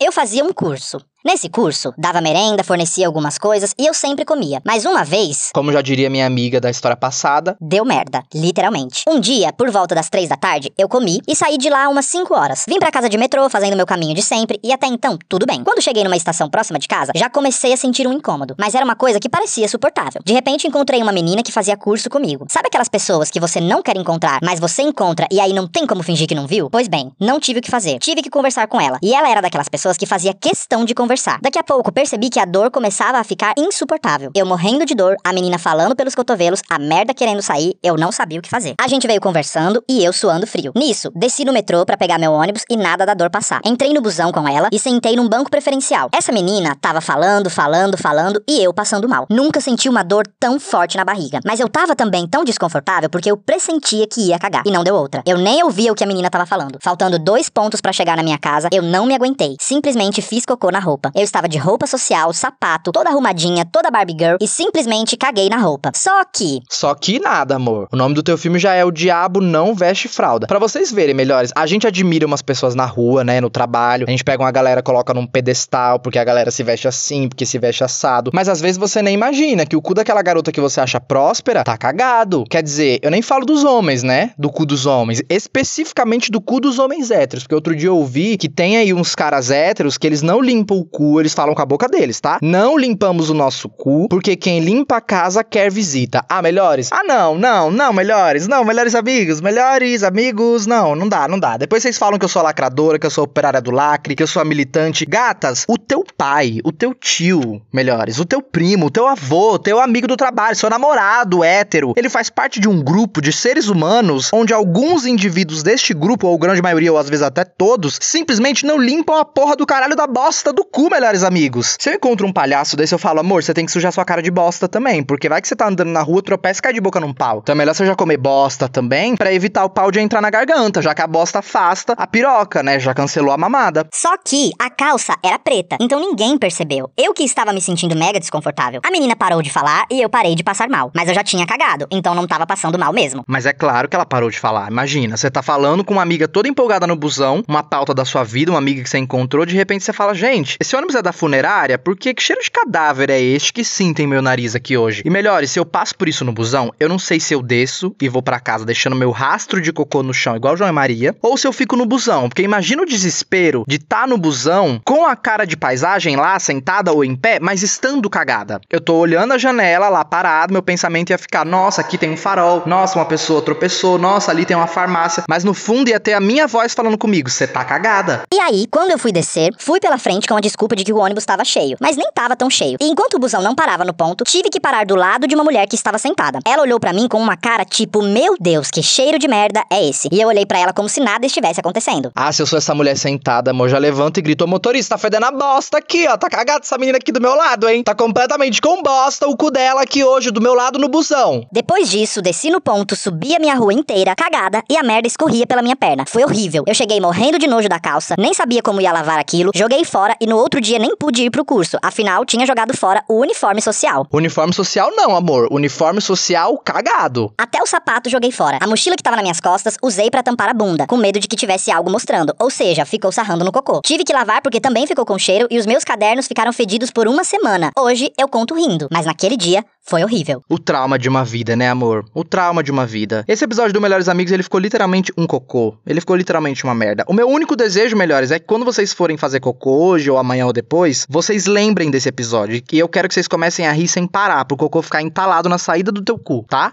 Eu 0.00 0.12
fazia 0.12 0.42
um 0.44 0.52
curso. 0.52 0.98
Nesse 1.22 1.50
curso, 1.50 1.92
dava 1.98 2.18
merenda, 2.22 2.64
fornecia 2.64 3.06
algumas 3.06 3.36
coisas 3.36 3.74
e 3.78 3.86
eu 3.86 3.92
sempre 3.92 4.24
comia. 4.24 4.62
Mas 4.64 4.86
uma 4.86 5.04
vez. 5.04 5.50
Como 5.52 5.70
já 5.70 5.82
diria 5.82 6.08
minha 6.08 6.26
amiga 6.26 6.58
da 6.58 6.70
história 6.70 6.96
passada. 6.96 7.58
Deu 7.60 7.84
merda, 7.84 8.22
literalmente. 8.34 9.04
Um 9.06 9.20
dia, 9.20 9.52
por 9.52 9.70
volta 9.70 9.94
das 9.94 10.08
três 10.08 10.30
da 10.30 10.36
tarde, 10.36 10.72
eu 10.78 10.88
comi 10.88 11.20
e 11.28 11.36
saí 11.36 11.58
de 11.58 11.68
lá 11.68 11.90
umas 11.90 12.06
5 12.06 12.34
horas. 12.34 12.64
Vim 12.66 12.78
para 12.78 12.90
casa 12.90 13.06
de 13.06 13.18
metrô, 13.18 13.50
fazendo 13.50 13.76
meu 13.76 13.84
caminho 13.84 14.14
de 14.14 14.22
sempre 14.22 14.58
e 14.64 14.72
até 14.72 14.86
então, 14.86 15.18
tudo 15.28 15.44
bem. 15.44 15.62
Quando 15.62 15.82
cheguei 15.82 16.02
numa 16.04 16.16
estação 16.16 16.48
próxima 16.48 16.78
de 16.78 16.88
casa, 16.88 17.12
já 17.14 17.28
comecei 17.28 17.74
a 17.74 17.76
sentir 17.76 18.06
um 18.06 18.14
incômodo. 18.14 18.54
Mas 18.58 18.74
era 18.74 18.82
uma 18.84 18.96
coisa 18.96 19.20
que 19.20 19.28
parecia 19.28 19.68
suportável. 19.68 20.22
De 20.24 20.32
repente, 20.32 20.66
encontrei 20.66 21.02
uma 21.02 21.12
menina 21.12 21.42
que 21.42 21.52
fazia 21.52 21.76
curso 21.76 22.08
comigo. 22.08 22.46
Sabe 22.48 22.68
aquelas 22.68 22.88
pessoas 22.88 23.28
que 23.30 23.38
você 23.38 23.60
não 23.60 23.82
quer 23.82 23.98
encontrar, 23.98 24.38
mas 24.42 24.58
você 24.58 24.80
encontra 24.80 25.26
e 25.30 25.38
aí 25.38 25.52
não 25.52 25.68
tem 25.68 25.86
como 25.86 26.02
fingir 26.02 26.26
que 26.26 26.34
não 26.34 26.46
viu? 26.46 26.70
Pois 26.70 26.88
bem, 26.88 27.12
não 27.20 27.38
tive 27.38 27.58
o 27.58 27.62
que 27.62 27.70
fazer. 27.70 27.98
Tive 27.98 28.22
que 28.22 28.30
conversar 28.30 28.66
com 28.68 28.80
ela. 28.80 28.98
E 29.02 29.14
ela 29.14 29.28
era 29.30 29.42
daquelas 29.42 29.68
pessoas 29.68 29.98
que 29.98 30.06
fazia 30.06 30.32
questão 30.32 30.82
de 30.82 30.94
conversar 30.94 31.09
conversar. 31.10 31.40
Daqui 31.42 31.58
a 31.58 31.64
pouco 31.64 31.90
percebi 31.90 32.30
que 32.30 32.38
a 32.38 32.44
dor 32.44 32.70
começava 32.70 33.18
a 33.18 33.24
ficar 33.24 33.52
insuportável. 33.58 34.30
Eu 34.32 34.46
morrendo 34.46 34.86
de 34.86 34.94
dor, 34.94 35.16
a 35.24 35.32
menina 35.32 35.58
falando 35.58 35.96
pelos 35.96 36.14
cotovelos, 36.14 36.62
a 36.70 36.78
merda 36.78 37.12
querendo 37.12 37.42
sair, 37.42 37.74
eu 37.82 37.96
não 37.96 38.12
sabia 38.12 38.38
o 38.38 38.42
que 38.42 38.48
fazer. 38.48 38.74
A 38.80 38.86
gente 38.86 39.08
veio 39.08 39.20
conversando 39.20 39.82
e 39.88 40.04
eu 40.04 40.12
suando 40.12 40.46
frio. 40.46 40.70
Nisso, 40.76 41.10
desci 41.12 41.44
no 41.44 41.52
metrô 41.52 41.84
para 41.84 41.96
pegar 41.96 42.16
meu 42.16 42.30
ônibus 42.30 42.62
e 42.70 42.76
nada 42.76 43.04
da 43.04 43.12
dor 43.12 43.28
passar. 43.28 43.60
Entrei 43.64 43.92
no 43.92 44.00
busão 44.00 44.30
com 44.30 44.46
ela 44.46 44.68
e 44.70 44.78
sentei 44.78 45.16
num 45.16 45.28
banco 45.28 45.50
preferencial. 45.50 46.10
Essa 46.12 46.30
menina 46.30 46.76
tava 46.80 47.00
falando, 47.00 47.50
falando, 47.50 47.98
falando 47.98 48.40
e 48.48 48.62
eu 48.62 48.72
passando 48.72 49.08
mal. 49.08 49.26
Nunca 49.28 49.60
senti 49.60 49.88
uma 49.88 50.04
dor 50.04 50.24
tão 50.38 50.60
forte 50.60 50.96
na 50.96 51.04
barriga. 51.04 51.40
Mas 51.44 51.58
eu 51.58 51.68
tava 51.68 51.96
também 51.96 52.28
tão 52.28 52.44
desconfortável 52.44 53.10
porque 53.10 53.28
eu 53.28 53.36
pressentia 53.36 54.06
que 54.06 54.28
ia 54.28 54.38
cagar. 54.38 54.62
E 54.64 54.70
não 54.70 54.84
deu 54.84 54.94
outra. 54.94 55.24
Eu 55.26 55.38
nem 55.38 55.64
ouvia 55.64 55.90
o 55.90 55.94
que 55.96 56.04
a 56.04 56.06
menina 56.06 56.30
tava 56.30 56.46
falando. 56.46 56.78
Faltando 56.80 57.18
dois 57.18 57.48
pontos 57.48 57.80
para 57.80 57.92
chegar 57.92 58.16
na 58.16 58.22
minha 58.22 58.38
casa, 58.38 58.68
eu 58.70 58.82
não 58.82 59.06
me 59.06 59.14
aguentei. 59.16 59.56
Simplesmente 59.58 60.22
fiz 60.22 60.46
cocô 60.46 60.70
na 60.70 60.78
roupa 60.78 60.99
roupa. 61.00 61.10
Eu 61.14 61.22
estava 61.22 61.48
de 61.48 61.56
roupa 61.56 61.86
social, 61.86 62.32
sapato, 62.32 62.92
toda 62.92 63.08
arrumadinha, 63.08 63.64
toda 63.64 63.90
Barbie 63.90 64.16
Girl 64.18 64.36
e 64.40 64.46
simplesmente 64.46 65.16
caguei 65.16 65.48
na 65.48 65.56
roupa. 65.56 65.90
Só 65.94 66.22
que. 66.24 66.60
Só 66.68 66.94
que 66.94 67.18
nada, 67.18 67.56
amor. 67.56 67.88
O 67.90 67.96
nome 67.96 68.14
do 68.14 68.22
teu 68.22 68.36
filme 68.36 68.58
já 68.58 68.74
é 68.74 68.84
O 68.84 68.90
Diabo 68.90 69.40
Não 69.40 69.74
Veste 69.74 70.08
Fralda. 70.08 70.46
Para 70.46 70.58
vocês 70.58 70.92
verem 70.92 71.14
melhores, 71.14 71.50
a 71.56 71.66
gente 71.66 71.86
admira 71.86 72.26
umas 72.26 72.42
pessoas 72.42 72.74
na 72.74 72.84
rua, 72.84 73.24
né, 73.24 73.40
no 73.40 73.48
trabalho. 73.48 74.04
A 74.06 74.10
gente 74.10 74.24
pega 74.24 74.42
uma 74.42 74.50
galera, 74.50 74.82
coloca 74.82 75.14
num 75.14 75.26
pedestal, 75.26 75.98
porque 75.98 76.18
a 76.18 76.24
galera 76.24 76.50
se 76.50 76.62
veste 76.62 76.86
assim, 76.86 77.28
porque 77.28 77.46
se 77.46 77.58
veste 77.58 77.82
assado. 77.82 78.30
Mas 78.34 78.48
às 78.48 78.60
vezes 78.60 78.76
você 78.76 79.00
nem 79.00 79.14
imagina 79.14 79.64
que 79.64 79.76
o 79.76 79.82
cu 79.82 79.94
daquela 79.94 80.22
garota 80.22 80.52
que 80.52 80.60
você 80.60 80.80
acha 80.80 81.00
próspera 81.00 81.64
tá 81.64 81.78
cagado. 81.78 82.44
Quer 82.50 82.62
dizer, 82.62 82.98
eu 83.02 83.10
nem 83.10 83.22
falo 83.22 83.46
dos 83.46 83.64
homens, 83.64 84.02
né? 84.02 84.32
Do 84.36 84.50
cu 84.50 84.66
dos 84.66 84.86
homens. 84.86 85.22
Especificamente 85.28 86.30
do 86.30 86.40
cu 86.40 86.60
dos 86.60 86.78
homens 86.78 87.10
héteros. 87.10 87.44
Porque 87.44 87.54
outro 87.54 87.74
dia 87.74 87.88
eu 87.88 87.96
ouvi 87.96 88.36
que 88.36 88.48
tem 88.48 88.76
aí 88.76 88.92
uns 88.92 89.14
caras 89.14 89.50
héteros 89.50 89.96
que 89.96 90.06
eles 90.06 90.22
não 90.22 90.40
limpam 90.40 90.76
o 90.76 90.84
cu, 90.90 91.20
eles 91.20 91.32
falam 91.32 91.54
com 91.54 91.62
a 91.62 91.66
boca 91.66 91.88
deles, 91.88 92.20
tá? 92.20 92.38
Não 92.42 92.76
limpamos 92.76 93.30
o 93.30 93.34
nosso 93.34 93.68
cu, 93.68 94.08
porque 94.08 94.36
quem 94.36 94.60
limpa 94.60 94.96
a 94.96 95.00
casa 95.00 95.44
quer 95.44 95.70
visita. 95.70 96.24
Ah, 96.28 96.42
melhores? 96.42 96.90
Ah, 96.92 97.02
não, 97.04 97.36
não, 97.36 97.70
não, 97.70 97.92
melhores. 97.92 98.48
Não, 98.48 98.64
melhores 98.64 98.94
amigos, 98.94 99.40
melhores 99.40 100.02
amigos. 100.02 100.66
Não, 100.66 100.94
não 100.94 101.08
dá, 101.08 101.28
não 101.28 101.38
dá. 101.38 101.56
Depois 101.56 101.82
vocês 101.82 101.98
falam 101.98 102.18
que 102.18 102.24
eu 102.24 102.28
sou 102.28 102.42
lacradora, 102.42 102.98
que 102.98 103.06
eu 103.06 103.10
sou 103.10 103.24
operária 103.24 103.60
do 103.60 103.70
lacre, 103.70 104.14
que 104.14 104.22
eu 104.22 104.26
sou 104.26 104.42
a 104.42 104.44
militante. 104.44 105.06
Gatas, 105.06 105.64
o 105.68 105.78
teu 105.78 106.04
pai, 106.16 106.60
o 106.64 106.72
teu 106.72 106.94
tio, 106.94 107.60
melhores, 107.72 108.18
o 108.18 108.24
teu 108.24 108.42
primo, 108.42 108.86
o 108.86 108.90
teu 108.90 109.06
avô, 109.06 109.54
o 109.54 109.58
teu 109.58 109.80
amigo 109.80 110.06
do 110.06 110.16
trabalho, 110.16 110.56
seu 110.56 110.70
namorado 110.70 111.44
hétero, 111.44 111.92
ele 111.96 112.08
faz 112.08 112.30
parte 112.30 112.60
de 112.60 112.68
um 112.68 112.82
grupo 112.82 113.20
de 113.20 113.32
seres 113.32 113.68
humanos 113.68 114.30
onde 114.32 114.52
alguns 114.52 115.06
indivíduos 115.06 115.62
deste 115.62 115.92
grupo, 115.92 116.26
ou 116.26 116.38
grande 116.38 116.62
maioria, 116.62 116.92
ou 116.92 116.98
às 116.98 117.08
vezes 117.08 117.24
até 117.24 117.44
todos, 117.44 117.98
simplesmente 118.00 118.64
não 118.64 118.78
limpam 118.78 119.18
a 119.18 119.24
porra 119.24 119.56
do 119.56 119.66
caralho 119.66 119.96
da 119.96 120.06
bosta 120.06 120.52
do 120.52 120.64
cu, 120.64 120.79
melhores 120.88 121.22
amigos. 121.22 121.76
Se 121.78 121.90
eu 121.90 121.94
encontro 121.94 122.26
um 122.26 122.32
palhaço 122.32 122.76
desse, 122.76 122.94
eu 122.94 122.98
falo, 122.98 123.20
amor, 123.20 123.42
você 123.42 123.52
tem 123.52 123.66
que 123.66 123.72
sujar 123.72 123.92
sua 123.92 124.04
cara 124.04 124.22
de 124.22 124.30
bosta 124.30 124.68
também, 124.68 125.02
porque 125.02 125.28
vai 125.28 125.40
que 125.42 125.48
você 125.48 125.56
tá 125.56 125.68
andando 125.68 125.90
na 125.90 126.02
rua, 126.02 126.22
tropeça 126.22 126.60
e 126.60 126.62
cai 126.62 126.72
de 126.72 126.80
boca 126.80 127.00
num 127.00 127.12
pau. 127.12 127.40
Então 127.42 127.52
é 127.52 127.56
melhor 127.56 127.74
você 127.74 127.84
já 127.84 127.94
comer 127.94 128.16
bosta 128.16 128.68
também, 128.68 129.16
para 129.16 129.32
evitar 129.32 129.64
o 129.64 129.70
pau 129.70 129.90
de 129.90 130.00
entrar 130.00 130.20
na 130.20 130.30
garganta, 130.30 130.80
já 130.80 130.94
que 130.94 131.02
a 131.02 131.06
bosta 131.06 131.40
afasta 131.40 131.94
a 131.96 132.06
piroca, 132.06 132.62
né? 132.62 132.78
Já 132.78 132.94
cancelou 132.94 133.32
a 133.32 133.36
mamada. 133.36 133.86
Só 133.92 134.16
que 134.16 134.52
a 134.58 134.70
calça 134.70 135.16
era 135.22 135.38
preta, 135.38 135.76
então 135.80 136.00
ninguém 136.00 136.38
percebeu. 136.38 136.90
Eu 136.96 137.12
que 137.12 137.24
estava 137.24 137.52
me 137.52 137.60
sentindo 137.60 137.96
mega 137.96 138.20
desconfortável. 138.20 138.80
A 138.84 138.90
menina 138.90 139.16
parou 139.16 139.42
de 139.42 139.50
falar 139.50 139.86
e 139.90 140.00
eu 140.00 140.08
parei 140.08 140.34
de 140.34 140.44
passar 140.44 140.68
mal. 140.68 140.90
Mas 140.94 141.08
eu 141.08 141.14
já 141.14 141.24
tinha 141.24 141.46
cagado, 141.46 141.86
então 141.90 142.14
não 142.14 142.26
tava 142.26 142.46
passando 142.46 142.78
mal 142.78 142.92
mesmo. 142.92 143.24
Mas 143.26 143.46
é 143.46 143.52
claro 143.52 143.88
que 143.88 143.96
ela 143.96 144.06
parou 144.06 144.30
de 144.30 144.38
falar. 144.38 144.70
Imagina, 144.70 145.16
você 145.16 145.30
tá 145.30 145.42
falando 145.42 145.84
com 145.84 145.94
uma 145.94 146.02
amiga 146.02 146.28
toda 146.28 146.48
empolgada 146.48 146.86
no 146.86 146.96
busão, 146.96 147.42
uma 147.48 147.62
pauta 147.62 147.94
da 147.94 148.04
sua 148.04 148.22
vida, 148.22 148.50
uma 148.50 148.58
amiga 148.58 148.82
que 148.82 148.88
você 148.88 148.98
encontrou, 148.98 149.44
de 149.44 149.54
repente 149.54 149.84
você 149.84 149.92
fala, 149.92 150.14
gente, 150.14 150.56
esse 150.60 150.69
ônibus 150.76 150.94
é 150.94 151.02
da 151.02 151.12
funerária? 151.12 151.78
Porque 151.78 152.14
que 152.14 152.22
cheiro 152.22 152.42
de 152.42 152.50
cadáver 152.50 153.10
é 153.10 153.20
este 153.20 153.52
que 153.52 153.64
sinto 153.64 154.00
em 154.00 154.06
meu 154.06 154.22
nariz 154.22 154.54
aqui 154.54 154.76
hoje? 154.76 155.02
E 155.04 155.10
melhor, 155.10 155.44
se 155.46 155.58
eu 155.58 155.64
passo 155.64 155.96
por 155.96 156.08
isso 156.08 156.24
no 156.24 156.32
busão, 156.32 156.72
eu 156.78 156.88
não 156.88 156.98
sei 156.98 157.18
se 157.18 157.34
eu 157.34 157.42
desço 157.42 157.94
e 158.00 158.08
vou 158.08 158.22
para 158.22 158.38
casa 158.38 158.64
deixando 158.64 158.94
meu 158.94 159.10
rastro 159.10 159.60
de 159.60 159.72
cocô 159.72 160.02
no 160.02 160.14
chão, 160.14 160.36
igual 160.36 160.56
João 160.56 160.70
e 160.70 160.72
Maria, 160.72 161.16
ou 161.20 161.36
se 161.36 161.46
eu 161.46 161.52
fico 161.52 161.76
no 161.76 161.84
busão. 161.84 162.28
Porque 162.28 162.42
imagina 162.42 162.82
o 162.82 162.86
desespero 162.86 163.64
de 163.66 163.76
estar 163.76 164.02
tá 164.02 164.06
no 164.06 164.16
busão 164.16 164.80
com 164.84 165.06
a 165.06 165.16
cara 165.16 165.44
de 165.44 165.56
paisagem 165.56 166.16
lá, 166.16 166.38
sentada 166.38 166.92
ou 166.92 167.04
em 167.04 167.16
pé, 167.16 167.38
mas 167.40 167.62
estando 167.62 168.08
cagada. 168.08 168.60
Eu 168.70 168.80
tô 168.80 168.94
olhando 168.94 169.32
a 169.32 169.38
janela 169.38 169.88
lá 169.88 170.04
parado, 170.04 170.52
meu 170.52 170.62
pensamento 170.62 171.10
ia 171.10 171.18
ficar: 171.18 171.44
nossa, 171.44 171.80
aqui 171.80 171.98
tem 171.98 172.10
um 172.10 172.16
farol, 172.16 172.62
nossa, 172.66 172.98
uma 172.98 173.06
pessoa 173.06 173.42
tropeçou, 173.42 173.98
nossa, 173.98 174.30
ali 174.30 174.44
tem 174.44 174.56
uma 174.56 174.66
farmácia. 174.66 175.24
Mas 175.28 175.44
no 175.44 175.54
fundo 175.54 175.90
ia 175.90 175.98
ter 175.98 176.12
a 176.12 176.20
minha 176.20 176.46
voz 176.46 176.74
falando 176.74 176.96
comigo: 176.96 177.28
você 177.28 177.46
tá 177.46 177.64
cagada. 177.64 178.22
E 178.32 178.38
aí, 178.38 178.66
quando 178.70 178.92
eu 178.92 178.98
fui 178.98 179.12
descer, 179.12 179.50
fui 179.58 179.80
pela 179.80 179.98
frente 179.98 180.28
com 180.28 180.36
a 180.36 180.40
desculpa 180.40 180.59
de 180.68 180.84
que 180.84 180.92
o 180.92 180.98
ônibus 180.98 181.22
estava 181.22 181.44
cheio, 181.44 181.76
mas 181.80 181.96
nem 181.96 182.10
tava 182.12 182.36
tão 182.36 182.50
cheio. 182.50 182.76
E 182.80 182.86
enquanto 182.86 183.14
o 183.14 183.18
busão 183.18 183.42
não 183.42 183.54
parava 183.54 183.84
no 183.84 183.94
ponto, 183.94 184.24
tive 184.24 184.50
que 184.50 184.60
parar 184.60 184.84
do 184.84 184.94
lado 184.94 185.26
de 185.26 185.34
uma 185.34 185.44
mulher 185.44 185.66
que 185.66 185.74
estava 185.74 185.98
sentada. 185.98 186.38
Ela 186.46 186.62
olhou 186.62 186.78
para 186.78 186.92
mim 186.92 187.08
com 187.08 187.18
uma 187.18 187.36
cara 187.36 187.64
tipo, 187.64 188.02
meu 188.02 188.36
Deus, 188.38 188.70
que 188.70 188.82
cheiro 188.82 189.18
de 189.18 189.28
merda 189.28 189.64
é 189.70 189.88
esse? 189.88 190.08
E 190.10 190.20
eu 190.20 190.28
olhei 190.28 190.46
para 190.46 190.58
ela 190.58 190.72
como 190.72 190.88
se 190.88 191.00
nada 191.00 191.26
estivesse 191.26 191.60
acontecendo. 191.60 192.10
Ah, 192.14 192.32
se 192.32 192.42
eu 192.42 192.46
sou 192.46 192.58
essa 192.58 192.74
mulher 192.74 192.96
sentada, 192.96 193.50
amor, 193.50 193.68
já 193.68 193.78
levanta 193.78 194.18
e 194.18 194.22
grita, 194.22 194.44
ô 194.44 194.46
motorista, 194.46 194.94
tá 194.94 194.98
fedendo 194.98 195.26
a 195.26 195.30
bosta 195.30 195.78
aqui, 195.78 196.06
ó, 196.08 196.16
tá 196.16 196.28
cagada 196.28 196.60
essa 196.62 196.76
menina 196.78 196.98
aqui 196.98 197.12
do 197.12 197.20
meu 197.20 197.34
lado, 197.34 197.68
hein? 197.68 197.82
Tá 197.82 197.94
completamente 197.94 198.60
com 198.60 198.82
bosta 198.82 199.28
o 199.28 199.36
cu 199.36 199.50
dela 199.50 199.82
aqui 199.82 200.02
hoje, 200.02 200.30
do 200.30 200.40
meu 200.40 200.54
lado 200.54 200.78
no 200.78 200.88
busão. 200.88 201.46
Depois 201.52 201.88
disso, 201.88 202.20
desci 202.20 202.50
no 202.50 202.60
ponto, 202.60 202.96
subi 202.96 203.34
a 203.34 203.38
minha 203.38 203.54
rua 203.54 203.72
inteira, 203.72 204.14
cagada, 204.16 204.62
e 204.68 204.76
a 204.76 204.82
merda 204.82 205.06
escorria 205.06 205.46
pela 205.46 205.62
minha 205.62 205.76
perna. 205.76 206.04
Foi 206.06 206.24
horrível. 206.24 206.64
Eu 206.66 206.74
cheguei 206.74 207.00
morrendo 207.00 207.38
de 207.38 207.46
nojo 207.46 207.68
da 207.68 207.78
calça, 207.78 208.14
nem 208.18 208.34
sabia 208.34 208.62
como 208.62 208.80
ia 208.80 208.92
lavar 208.92 209.18
aquilo, 209.18 209.52
joguei 209.54 209.84
fora 209.84 210.16
e 210.20 210.26
no 210.26 210.36
outro 210.36 210.49
dia 210.58 210.78
nem 210.78 210.96
pude 210.96 211.22
ir 211.22 211.30
pro 211.30 211.44
curso. 211.44 211.76
Afinal, 211.82 212.24
tinha 212.24 212.46
jogado 212.46 212.74
fora 212.74 213.04
o 213.06 213.20
uniforme 213.20 213.60
social. 213.60 214.06
Uniforme 214.10 214.54
social 214.54 214.90
não, 214.96 215.14
amor. 215.14 215.48
Uniforme 215.50 216.00
social 216.00 216.56
cagado. 216.56 217.30
Até 217.36 217.62
o 217.62 217.66
sapato 217.66 218.08
joguei 218.08 218.32
fora. 218.32 218.56
A 218.58 218.66
mochila 218.66 218.96
que 218.96 219.02
tava 219.02 219.16
nas 219.16 219.22
minhas 219.22 219.40
costas 219.40 219.76
usei 219.82 220.10
para 220.10 220.22
tampar 220.22 220.48
a 220.48 220.54
bunda, 220.54 220.86
com 220.86 220.96
medo 220.96 221.20
de 221.20 221.28
que 221.28 221.36
tivesse 221.36 221.70
algo 221.70 221.90
mostrando. 221.90 222.34
Ou 222.38 222.48
seja, 222.48 222.86
ficou 222.86 223.12
sarrando 223.12 223.44
no 223.44 223.52
cocô. 223.52 223.82
Tive 223.84 224.02
que 224.02 224.14
lavar 224.14 224.40
porque 224.40 224.60
também 224.60 224.86
ficou 224.86 225.04
com 225.04 225.18
cheiro 225.18 225.46
e 225.50 225.58
os 225.58 225.66
meus 225.66 225.84
cadernos 225.84 226.26
ficaram 226.26 226.54
fedidos 226.54 226.90
por 226.90 227.06
uma 227.06 227.24
semana. 227.24 227.70
Hoje 227.78 228.10
eu 228.18 228.26
conto 228.26 228.54
rindo, 228.54 228.88
mas 228.90 229.04
naquele 229.04 229.36
dia 229.36 229.62
foi 229.82 230.04
horrível. 230.04 230.42
O 230.48 230.58
trauma 230.58 230.98
de 230.98 231.08
uma 231.08 231.24
vida, 231.24 231.56
né, 231.56 231.68
amor? 231.68 232.04
O 232.14 232.24
trauma 232.24 232.62
de 232.62 232.70
uma 232.70 232.86
vida. 232.86 233.24
Esse 233.26 233.44
episódio 233.44 233.72
do 233.72 233.80
Melhores 233.80 234.08
Amigos, 234.08 234.32
ele 234.32 234.42
ficou 234.42 234.60
literalmente 234.60 235.12
um 235.16 235.26
cocô. 235.26 235.76
Ele 235.86 236.00
ficou 236.00 236.16
literalmente 236.16 236.64
uma 236.64 236.74
merda. 236.74 237.04
O 237.08 237.12
meu 237.12 237.28
único 237.28 237.56
desejo, 237.56 237.96
melhores, 237.96 238.30
é 238.30 238.38
que 238.38 238.46
quando 238.46 238.64
vocês 238.64 238.92
forem 238.92 239.16
fazer 239.16 239.40
cocô 239.40 239.84
hoje 239.84 240.10
ou 240.10 240.18
amanhã 240.18 240.46
ou 240.46 240.52
depois, 240.52 241.06
vocês 241.08 241.46
lembrem 241.46 241.90
desse 241.90 242.08
episódio. 242.08 242.62
E 242.72 242.78
eu 242.78 242.88
quero 242.88 243.08
que 243.08 243.14
vocês 243.14 243.28
comecem 243.28 243.66
a 243.66 243.72
rir 243.72 243.88
sem 243.88 244.06
parar, 244.06 244.44
pro 244.44 244.56
cocô 244.56 244.82
ficar 244.82 245.02
entalado 245.02 245.48
na 245.48 245.58
saída 245.58 245.90
do 245.90 246.02
teu 246.02 246.18
cu, 246.18 246.44
tá? 246.48 246.70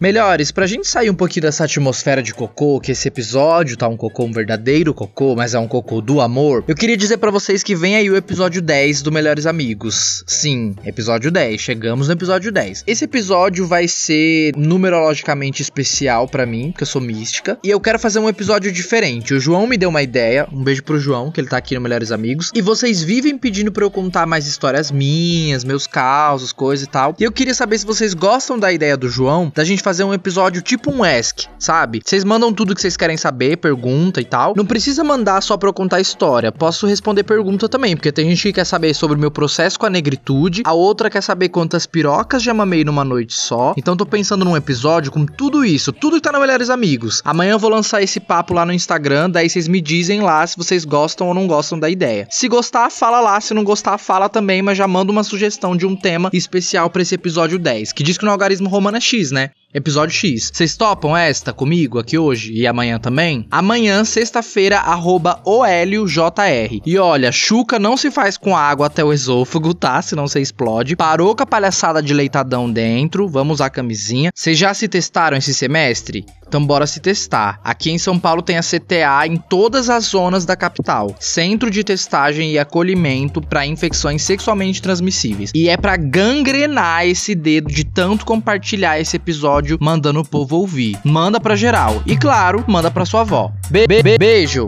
Melhores, 0.00 0.52
pra 0.52 0.64
gente 0.64 0.86
sair 0.86 1.10
um 1.10 1.14
pouquinho 1.14 1.42
dessa 1.42 1.64
atmosfera 1.64 2.22
de 2.22 2.32
cocô, 2.32 2.78
que 2.78 2.92
esse 2.92 3.08
episódio 3.08 3.76
tá 3.76 3.88
um 3.88 3.96
cocô, 3.96 4.26
um 4.26 4.32
verdadeiro 4.32 4.94
cocô, 4.94 5.34
mas 5.34 5.54
é 5.54 5.58
um 5.58 5.66
cocô 5.66 6.00
do 6.00 6.20
amor, 6.20 6.62
eu 6.68 6.76
queria 6.76 6.96
dizer 6.96 7.16
para 7.16 7.32
vocês 7.32 7.64
que 7.64 7.74
vem 7.74 7.96
aí 7.96 8.08
o 8.08 8.14
episódio 8.14 8.62
10 8.62 9.02
do 9.02 9.10
Melhores 9.10 9.44
Amigos. 9.44 10.22
Sim, 10.24 10.76
episódio 10.84 11.32
10, 11.32 11.60
chegamos 11.60 12.06
no 12.06 12.12
episódio 12.12 12.52
10. 12.52 12.84
Esse 12.86 13.06
episódio 13.06 13.66
vai 13.66 13.88
ser 13.88 14.52
numerologicamente 14.56 15.62
especial 15.62 16.28
para 16.28 16.46
mim, 16.46 16.70
porque 16.70 16.84
eu 16.84 16.86
sou 16.86 17.02
mística, 17.02 17.58
e 17.64 17.68
eu 17.68 17.80
quero 17.80 17.98
fazer 17.98 18.20
um 18.20 18.28
episódio 18.28 18.70
diferente. 18.70 19.34
O 19.34 19.40
João 19.40 19.66
me 19.66 19.76
deu 19.76 19.88
uma 19.88 20.00
ideia, 20.00 20.46
um 20.52 20.62
beijo 20.62 20.84
pro 20.84 21.00
João, 21.00 21.32
que 21.32 21.40
ele 21.40 21.48
tá 21.48 21.56
aqui 21.56 21.74
no 21.74 21.80
Melhores 21.80 22.12
Amigos, 22.12 22.52
e 22.54 22.62
vocês 22.62 23.02
vivem 23.02 23.36
pedindo 23.36 23.72
para 23.72 23.82
eu 23.82 23.90
contar 23.90 24.26
mais 24.26 24.46
histórias 24.46 24.92
minhas, 24.92 25.64
meus 25.64 25.88
causos, 25.88 26.52
coisas 26.52 26.86
e 26.86 26.88
tal. 26.88 27.16
E 27.18 27.24
eu 27.24 27.32
queria 27.32 27.52
saber 27.52 27.78
se 27.78 27.84
vocês 27.84 28.14
gostam 28.14 28.56
da 28.56 28.72
ideia 28.72 28.96
do 28.96 29.08
João, 29.08 29.50
da 29.52 29.64
gente 29.64 29.87
fazer 29.88 30.04
um 30.04 30.12
episódio 30.12 30.60
tipo 30.60 30.92
um 30.92 31.02
Ask, 31.02 31.46
sabe? 31.58 32.02
Vocês 32.04 32.22
mandam 32.22 32.52
tudo 32.52 32.74
que 32.74 32.80
vocês 32.82 32.94
querem 32.94 33.16
saber, 33.16 33.56
pergunta 33.56 34.20
e 34.20 34.24
tal. 34.26 34.52
Não 34.54 34.66
precisa 34.66 35.02
mandar 35.02 35.40
só 35.40 35.56
pra 35.56 35.70
eu 35.70 35.72
contar 35.72 35.96
a 35.96 36.00
história. 36.02 36.52
Posso 36.52 36.86
responder 36.86 37.22
pergunta 37.22 37.70
também, 37.70 37.96
porque 37.96 38.12
tem 38.12 38.28
gente 38.28 38.42
que 38.42 38.52
quer 38.52 38.66
saber 38.66 38.92
sobre 38.92 39.16
o 39.16 39.18
meu 39.18 39.30
processo 39.30 39.78
com 39.78 39.86
a 39.86 39.90
negritude, 39.90 40.60
a 40.66 40.74
outra 40.74 41.08
quer 41.08 41.22
saber 41.22 41.48
quantas 41.48 41.86
pirocas 41.86 42.42
já 42.42 42.52
mamei 42.52 42.84
numa 42.84 43.02
noite 43.02 43.32
só. 43.32 43.72
Então 43.78 43.96
tô 43.96 44.04
pensando 44.04 44.44
num 44.44 44.58
episódio 44.58 45.10
com 45.10 45.24
tudo 45.24 45.64
isso, 45.64 45.90
tudo 45.90 46.16
que 46.16 46.20
tá 46.20 46.32
no 46.32 46.40
Melhores 46.40 46.68
Amigos. 46.68 47.22
Amanhã 47.24 47.52
eu 47.52 47.58
vou 47.58 47.70
lançar 47.70 48.02
esse 48.02 48.20
papo 48.20 48.52
lá 48.52 48.66
no 48.66 48.74
Instagram, 48.74 49.30
daí 49.30 49.48
vocês 49.48 49.66
me 49.66 49.80
dizem 49.80 50.20
lá 50.20 50.46
se 50.46 50.54
vocês 50.54 50.84
gostam 50.84 51.28
ou 51.28 51.32
não 51.32 51.46
gostam 51.46 51.78
da 51.78 51.88
ideia. 51.88 52.28
Se 52.30 52.46
gostar, 52.46 52.90
fala 52.90 53.20
lá, 53.20 53.40
se 53.40 53.54
não 53.54 53.64
gostar, 53.64 53.96
fala 53.96 54.28
também, 54.28 54.60
mas 54.60 54.76
já 54.76 54.86
manda 54.86 55.10
uma 55.10 55.24
sugestão 55.24 55.74
de 55.74 55.86
um 55.86 55.96
tema 55.96 56.28
especial 56.30 56.90
para 56.90 57.00
esse 57.00 57.14
episódio 57.14 57.58
10, 57.58 57.94
que 57.94 58.02
diz 58.02 58.18
que 58.18 58.26
no 58.26 58.30
algarismo 58.30 58.68
romano 58.68 58.98
é 58.98 59.00
X, 59.00 59.30
né? 59.30 59.48
Episódio 59.74 60.16
X. 60.16 60.50
Vocês 60.50 60.78
topam 60.78 61.14
esta 61.14 61.52
comigo 61.52 61.98
aqui 61.98 62.16
hoje 62.16 62.54
e 62.54 62.66
amanhã 62.66 62.98
também? 62.98 63.46
Amanhã, 63.50 64.02
sexta-feira, 64.02 64.78
arroba 64.78 65.42
OLioJR. 65.44 66.80
E 66.86 66.96
olha, 66.96 67.30
chuca 67.30 67.78
não 67.78 67.94
se 67.94 68.10
faz 68.10 68.38
com 68.38 68.56
água 68.56 68.86
até 68.86 69.04
o 69.04 69.12
esôfago, 69.12 69.74
tá? 69.74 70.00
Senão 70.00 70.26
você 70.26 70.40
explode. 70.40 70.96
Parou 70.96 71.36
com 71.36 71.42
a 71.42 71.46
palhaçada 71.46 72.02
de 72.02 72.14
leitadão 72.14 72.72
dentro. 72.72 73.28
Vamos 73.28 73.56
usar 73.56 73.68
camisinha. 73.68 74.30
Vocês 74.34 74.56
já 74.56 74.72
se 74.72 74.88
testaram 74.88 75.36
esse 75.36 75.52
semestre? 75.52 76.24
Então 76.46 76.64
bora 76.64 76.86
se 76.86 76.98
testar. 76.98 77.60
Aqui 77.62 77.90
em 77.90 77.98
São 77.98 78.18
Paulo 78.18 78.40
tem 78.40 78.56
a 78.56 78.62
CTA 78.62 79.26
em 79.26 79.36
todas 79.36 79.90
as 79.90 80.04
zonas 80.04 80.46
da 80.46 80.56
capital. 80.56 81.14
Centro 81.20 81.70
de 81.70 81.84
testagem 81.84 82.52
e 82.52 82.58
acolhimento 82.58 83.42
para 83.42 83.66
infecções 83.66 84.22
sexualmente 84.22 84.80
transmissíveis. 84.80 85.50
E 85.54 85.68
é 85.68 85.76
para 85.76 85.98
gangrenar 85.98 87.06
esse 87.06 87.34
dedo 87.34 87.70
de 87.70 87.84
tanto 87.84 88.24
compartilhar 88.24 88.98
esse 88.98 89.16
episódio 89.16 89.57
mandando 89.80 90.20
o 90.20 90.24
povo 90.24 90.56
ouvir. 90.56 90.98
Manda 91.04 91.40
pra 91.40 91.56
geral. 91.56 92.02
E 92.06 92.16
claro, 92.16 92.64
manda 92.66 92.90
pra 92.90 93.04
sua 93.04 93.20
avó. 93.22 93.52
Be 93.70 93.86
be 93.86 94.18
beijo! 94.18 94.66